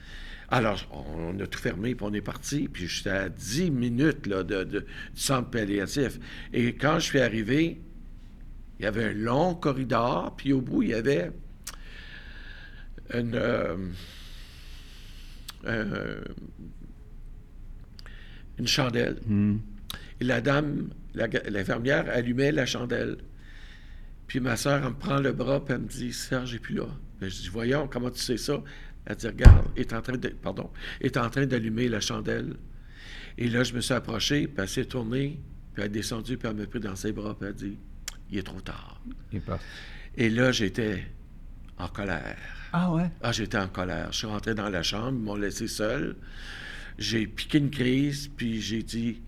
[0.49, 0.81] Alors,
[1.19, 2.67] on, a tout fermé, puis on est parti.
[2.73, 4.81] Puis j'étais à 10 minutes de, de- du
[5.15, 6.19] centre palliatif.
[6.55, 7.81] Et quand je suis arrivé,
[8.79, 11.31] il y avait un long corridor, puis au bout, il y avait
[13.15, 13.77] une, euh,
[15.65, 16.23] un-
[18.59, 19.19] une chandelle.
[20.21, 23.19] Et la dame, l'infirmière, allumait la chandelle.
[24.27, 26.75] Puis ma soeur, elle me prend le bras, puis elle me dit Serge n'est plus
[26.75, 26.87] là.
[27.21, 28.63] Ben, je dis Voyons, comment tu sais ça?
[29.05, 30.29] Elle dit Regarde, est en train de.
[30.29, 30.71] Pardon,
[31.01, 32.57] est en train d'allumer la chandelle.
[33.39, 35.39] Et là, je me suis approché, puis elle s'est tournée,
[35.75, 37.79] puis elle est descendue, puis elle m'a pris dans ses bras, puis elle a dit
[38.31, 39.01] Il est trop tard.
[39.33, 39.41] Il.
[40.17, 41.05] Et là, j'étais
[41.79, 42.37] en colère.
[42.73, 43.11] Ah ouais?
[43.23, 44.09] Ah, j'étais en colère.
[44.13, 46.17] Je suis rentré dans la chambre, ils m'ont laissé seul.
[46.99, 49.21] J'ai piqué une crise, puis j'ai dit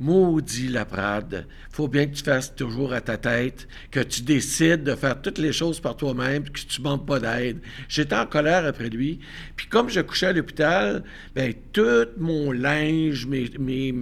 [0.00, 4.94] Maudit Laprade, faut bien que tu fasses toujours à ta tête, que tu décides de
[4.96, 7.60] faire toutes les choses par toi-même, puis que tu ne demandes pas d'aide.
[7.88, 9.20] J'étais en colère après lui.
[9.56, 11.04] Puis comme je couchais à l'hôpital,
[11.34, 13.94] ben tout mon linge, mes, mes-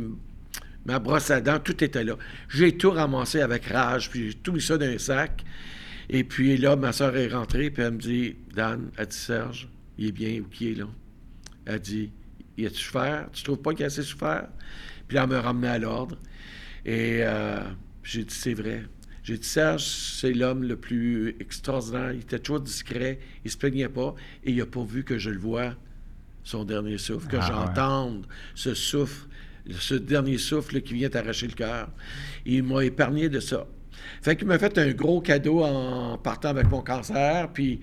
[0.85, 2.16] ma brosse à dents, tout était là.
[2.49, 5.45] J'ai tout ramassé avec rage, puis j'ai tout mis ça dans un sac.
[6.09, 9.68] Et puis là, ma soeur est rentrée, puis elle me dit Dan, elle dit Serge,
[9.99, 10.87] il est bien où qui est là?
[11.64, 12.11] Elle dit
[12.59, 13.28] Y a-tu souffert?
[13.33, 14.49] Tu trouves pas qu'il a assez souffert?
[15.09, 16.18] Puis là, elle me ramenait à l'ordre.
[16.85, 17.61] Et euh,
[18.03, 18.83] j'ai dit C'est vrai.
[19.22, 22.12] J'ai dit Serge, c'est l'homme le plus extraordinaire.
[22.12, 25.30] Il était toujours discret, il se plaignait pas, et il n'a pas vu que je
[25.30, 25.76] le vois,
[26.43, 27.47] son dernier souffle, que Ah, ouais.
[27.47, 28.26] j'entende
[28.57, 29.28] ce souffle,
[29.71, 31.89] ce dernier souffle qui vient t'arracher le cœur.
[32.47, 33.67] Il m'a épargné de ça.
[34.21, 37.81] Fait qu'il m'a fait un gros cadeau en partant avec mon cancer, puis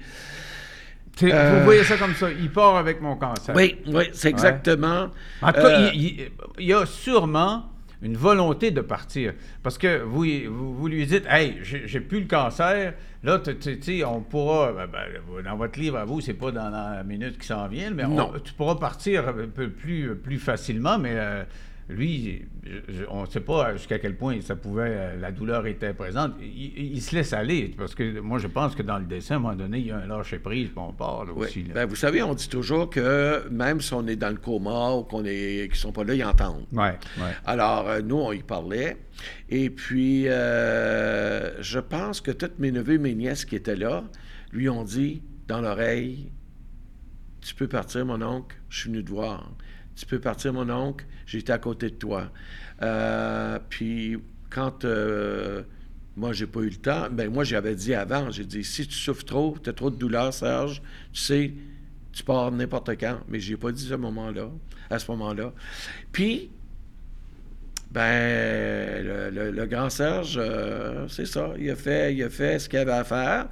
[1.15, 3.53] T'sais, Euh, Vous voyez ça comme ça, il part avec mon cancer.
[3.55, 5.09] oui, oui, c'est exactement.
[5.41, 7.65] En tout cas, euh, il, il- il y a sûrement
[8.01, 9.33] une volonté de partir.
[9.61, 12.93] Parce que vous, vous, vous lui dites, hey, j'ai plus le cancer.
[13.23, 16.69] Là, tu sais, on pourra, ben, ben, dans votre livre à vous, c'est pas dans
[16.69, 20.97] la minute qui s'en vient, mais on- tu pourras partir un peu plus, plus facilement,
[20.97, 21.43] mais euh,
[21.89, 25.93] lui, je- on ne sait pas jusqu'à quel point ça pouvait, euh, la douleur était
[25.93, 26.33] présente.
[26.39, 29.41] Il, se laisse aller, parce que moi, je pense que dans le dessin, à un
[29.41, 31.47] moment donné, il y a un lâcher-prise, puis on part là, oui.
[31.47, 31.63] aussi.
[31.63, 31.73] là.
[31.73, 35.03] Ben, vous savez, on dit toujours que même si on est dans le coma ou
[35.03, 36.67] qu'on est, qu'ils sont pas là, ils entendent.
[36.71, 37.31] Ouais, ouais.
[37.45, 38.97] Alors, euh, nous, on y parlait.
[39.49, 44.03] Et puis, euh, je pense que tous mes neveux et mes nièces qui étaient là
[44.51, 46.31] lui ont dit dans l'oreille
[47.41, 49.51] Tu peux partir, mon oncle, je suis venu te voir.
[49.99, 52.31] Tu peux partir, mon oncle, j'étais à côté de toi.
[52.81, 54.17] Euh, puis,
[54.49, 55.63] quand euh,
[56.15, 58.93] moi, j'ai pas eu le temps, ben moi, j'avais dit avant j'ai dit Si tu
[58.93, 60.81] souffres trop, tu as trop de douleur, Serge,
[61.11, 61.53] tu sais,
[62.13, 63.19] tu pars n'importe quand.
[63.27, 64.49] Mais j'ai pas dit ce moment-là,
[64.89, 65.51] à ce moment-là.
[66.13, 66.49] Puis,
[67.91, 71.51] ben, le, grand Serge, euh, c'est ça.
[71.59, 73.49] Il a fait, il a fait ce qu'il avait à faire.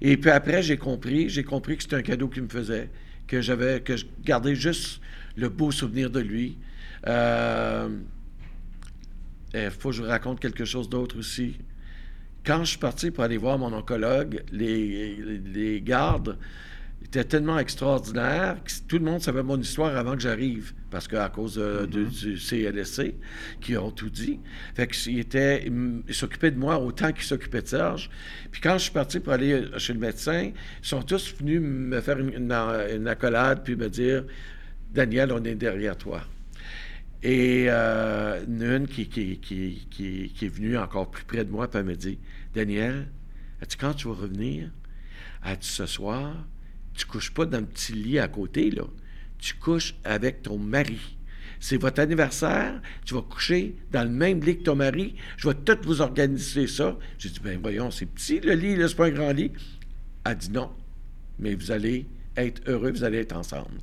[0.00, 2.90] Et puis après, j'ai compris, j'ai compris que c'était un cadeau qu'il me faisait,
[3.26, 5.00] que j'avais, que je gardais juste
[5.36, 6.58] le beau souvenir de lui.
[7.06, 7.88] Euh,
[9.54, 11.56] il faut que je vous raconte quelque chose d'autre aussi.
[12.44, 16.38] Quand je suis parti pour aller voir mon oncologue, les, les- les gardes
[17.02, 21.08] Il était tellement extraordinaire que tout le monde savait mon histoire avant que j'arrive, parce
[21.08, 23.14] qu'à cause de- de- du CLSC,
[23.60, 24.38] qui ont tout dit.
[24.74, 28.10] Fait qu'il était, il s'occupait de moi autant qu'il s'occupait de Serge.
[28.52, 32.00] Puis quand je suis parti pour aller chez le médecin, ils sont tous venus me
[32.02, 32.52] faire une, une-
[32.96, 34.24] une accolade, puis me dire
[34.92, 36.22] Daniel, on est derrière toi.
[37.22, 41.94] Et euh, une qui, qui, est venue encore plus près de moi, puis elle me
[41.94, 42.18] dit
[42.54, 43.08] Daniel,
[43.60, 44.70] as-tu quand tu vas revenir?
[45.42, 46.34] As-tu ce soir?
[46.94, 48.84] Tu couches pas dans le petit lit à côté, là.
[49.38, 51.16] Tu couches avec ton mari.
[51.60, 55.14] C'est votre anniversaire, tu vas coucher dans le même lit que ton mari.
[55.36, 56.98] Je vais tout vous organiser ça.
[57.18, 59.52] J'ai dit Ben voyons, c'est petit le lit, là, c'est pas un grand lit.
[60.24, 60.70] Elle dit non,
[61.38, 63.78] mais vous allez être heureux, vous allez être ensemble.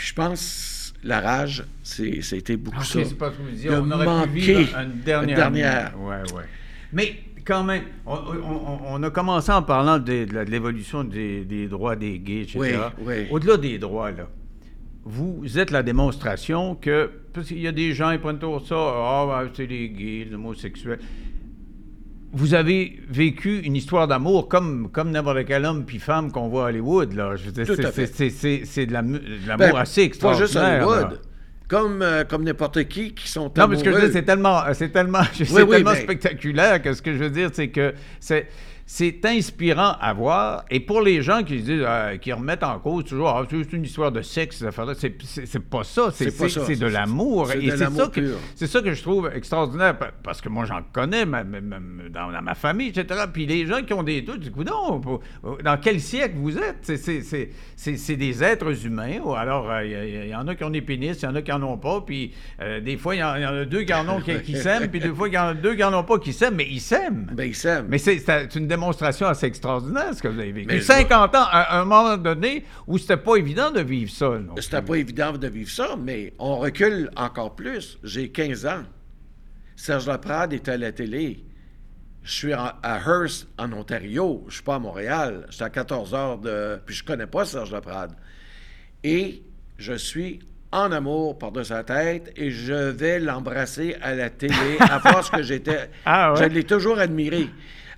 [0.00, 3.04] Puis je pense, la rage, c'est, c'était beaucoup ça.
[3.04, 3.68] c'est pas ce que vous disiez.
[3.68, 5.28] De On aurait pu vivre une dernière.
[5.28, 5.92] une dernière.
[6.00, 6.44] Ouais, ouais.
[6.90, 11.96] Mais quand même, on, on- on a commencé en parlant de, l'évolution des, des droits
[11.96, 12.58] des gays, etc.
[12.58, 13.26] Oui, oui.
[13.30, 14.26] Au-delà des droits, là,
[15.04, 17.10] vous êtes la démonstration que.
[17.34, 20.24] Parce qu'il y a des gens, ils prennent toujours ça, ah, ben, c'est les gays,
[20.30, 20.98] les homosexuels.
[22.32, 26.66] Vous avez vécu une histoire d'amour comme, comme n'importe quel homme puis femme qu'on voit
[26.66, 27.12] à Hollywood.
[27.14, 27.34] Là.
[27.36, 28.06] Je c'est, à fait.
[28.06, 29.18] c'est- c'est- c'est de, l'amour-
[29.58, 30.86] Ben, assez Pas juste extraordinaire.
[30.88, 31.10] Hollywood.
[31.12, 31.18] là.
[31.68, 34.10] Comme, euh, comme n'importe qui qui sont Non, mais ce que je veux amoureux.
[34.12, 37.30] dire, c'est tellement, c'est tellement, c'est oui, tellement mais- spectaculaire que ce que je veux
[37.30, 38.48] dire, c'est que c'est,
[38.92, 40.64] c'est inspirant à voir.
[40.68, 43.72] Et pour les gens qui disent, euh, qui remettent en cause toujours, ah, c'est juste
[43.72, 44.64] une histoire de sexe,
[44.98, 46.10] c'est, c'est, c'est pas ça.
[46.12, 46.24] C'est,
[46.74, 47.46] de l'amour.
[47.52, 50.80] C'est Et c'est ça, que, ça que je trouve extraordinaire, pa- parce que moi, j'en
[50.92, 51.78] connais ma- ma- ma-
[52.12, 53.26] dans, dans ma famille, etc.
[53.32, 55.00] Puis les gens qui ont des doutes, du coup, non,
[55.64, 56.78] dans quel siècle vous êtes?
[56.82, 59.20] C'est, c'est, c'est, c'est- c'est des êtres humains.
[59.24, 61.28] Ou Alors, euh, il y il y, en a qui ont des pénis, il y
[61.28, 62.00] en a qui en ont pas.
[62.04, 64.20] Puis euh, des fois, il y, en il y en a deux qui en ont
[64.20, 66.18] qui, qui s'aiment, puis des fois, il y en a deux qui en ont pas
[66.18, 67.30] qui s'aiment, mais ils s'aiment.
[67.32, 67.86] Ben, ils s'aiment.
[67.88, 70.66] Mais c'est, c'est une démonstration assez extraordinaire, ce que vous avez vécu.
[70.66, 74.32] Mais je 50 ans, à un moment donné, où c'était pas évident de vivre ça.
[74.58, 77.98] C'était pas évident de vivre ça, mais on recule encore plus.
[78.02, 78.82] J'ai 15 ans.
[79.76, 81.44] Serge Laprade était à la télé.
[82.22, 84.44] Je suis à Hearst, en Ontario.
[84.48, 85.46] Je suis pas à Montréal.
[85.50, 86.78] J'étais à 14 heures de...
[86.84, 88.12] Puis je connais pas Serge Laprade.
[89.02, 89.42] Et
[89.78, 90.40] je suis
[90.72, 95.42] en amour par-dessus sa tête et je vais l'embrasser à la télé à force que
[95.42, 95.90] j'étais...
[96.04, 96.38] Ah ouais?
[96.42, 97.48] Je l'ai toujours admiré.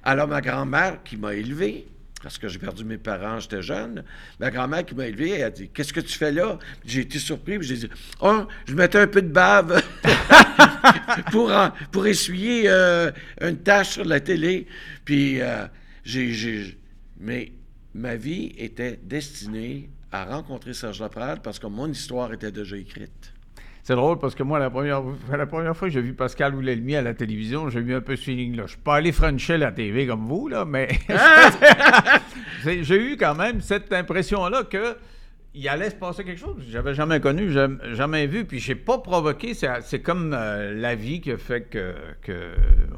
[0.02, 1.86] Alors ma grand-mère qui m'a élevé,
[2.22, 4.04] parce que j'ai perdu mes parents, j'étais jeune,
[4.40, 7.18] ma grand-mère qui m'a élevé, elle a dit «Qu'est-ce que tu fais là?» J'ai été
[7.18, 7.88] surpris, j'ai dit
[8.20, 9.82] «Oh, je mettais un peu de bave
[11.30, 11.52] pour,
[11.90, 14.66] pour essuyer euh, une tache sur la télé.»
[15.04, 15.66] Puis euh,
[16.04, 16.78] j'ai-
[17.18, 17.52] Mais
[17.94, 23.31] ma vie était destinée à rencontrer Serge Laprade parce que mon histoire était déjà écrite.
[23.84, 25.02] C'est drôle parce que moi, la première,
[25.36, 28.14] la première fois que j'ai vu Pascal Oulelmi à la télévision, j'ai eu un peu
[28.14, 28.62] ce feeling-là.
[28.66, 30.88] Je suis pas allé frencher la TV comme vous, là, mais
[32.62, 34.96] C'est- j'ai eu quand même cette impression-là que
[35.54, 36.56] il allait se passer quelque chose.
[36.70, 39.52] J'avais jamais connu, jamais, jamais vu, puis j'ai pas provoqué.
[39.54, 42.52] C'est, comme euh, la vie qui a fait que, que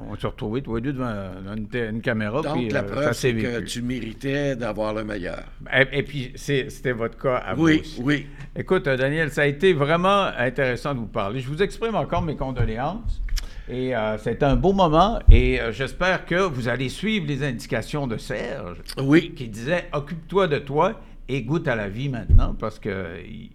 [0.08, 1.12] on s'est retrouvés tous les deux devant
[1.56, 2.42] une, une caméra.
[2.42, 5.42] Donc, puis, la euh, preuve, c'est que tu méritais d'avoir le meilleur.
[5.72, 8.00] Et, et puis, c'était votre cas à vous Oui, aussi.
[8.04, 8.26] oui.
[8.56, 11.40] Écoute, euh, Daniel, ça a été vraiment intéressant de vous parler.
[11.40, 13.20] Je vous exprime encore mes condoléances.
[13.68, 15.18] Et euh, c'est un beau moment.
[15.30, 19.32] Et euh, j'espère que vous allez suivre les indications de Serge, Oui.
[19.34, 22.92] qui disait Occupe-toi de toi et goûte à la vie maintenant, parce qu'il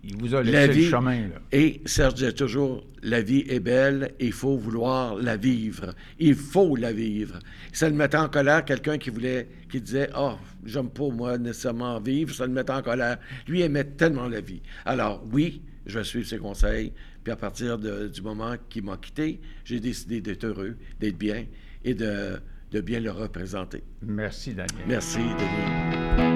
[0.03, 1.21] il vous a laissé La le chemin.
[1.27, 1.35] Là.
[1.51, 5.93] Et Serge disait toujours, la vie est belle, il faut vouloir la vivre.
[6.19, 7.39] Il faut la vivre.
[7.71, 10.33] Ça le mettait en colère quelqu'un qui voulait, qui disait, oh,
[10.65, 13.17] j'aime pas moi nécessairement vivre, ça le mettait en colère.
[13.47, 14.61] Lui aimait tellement la vie.
[14.85, 16.91] Alors oui, je vais suivre ses conseils.
[17.23, 21.45] Puis à partir de- du moment qu'il m'a quitté, j'ai décidé d'être heureux, d'être bien
[21.85, 22.39] et de,
[22.71, 23.83] de bien le représenter.
[24.01, 24.85] Merci, Daniel.
[24.87, 26.28] Merci, Denis.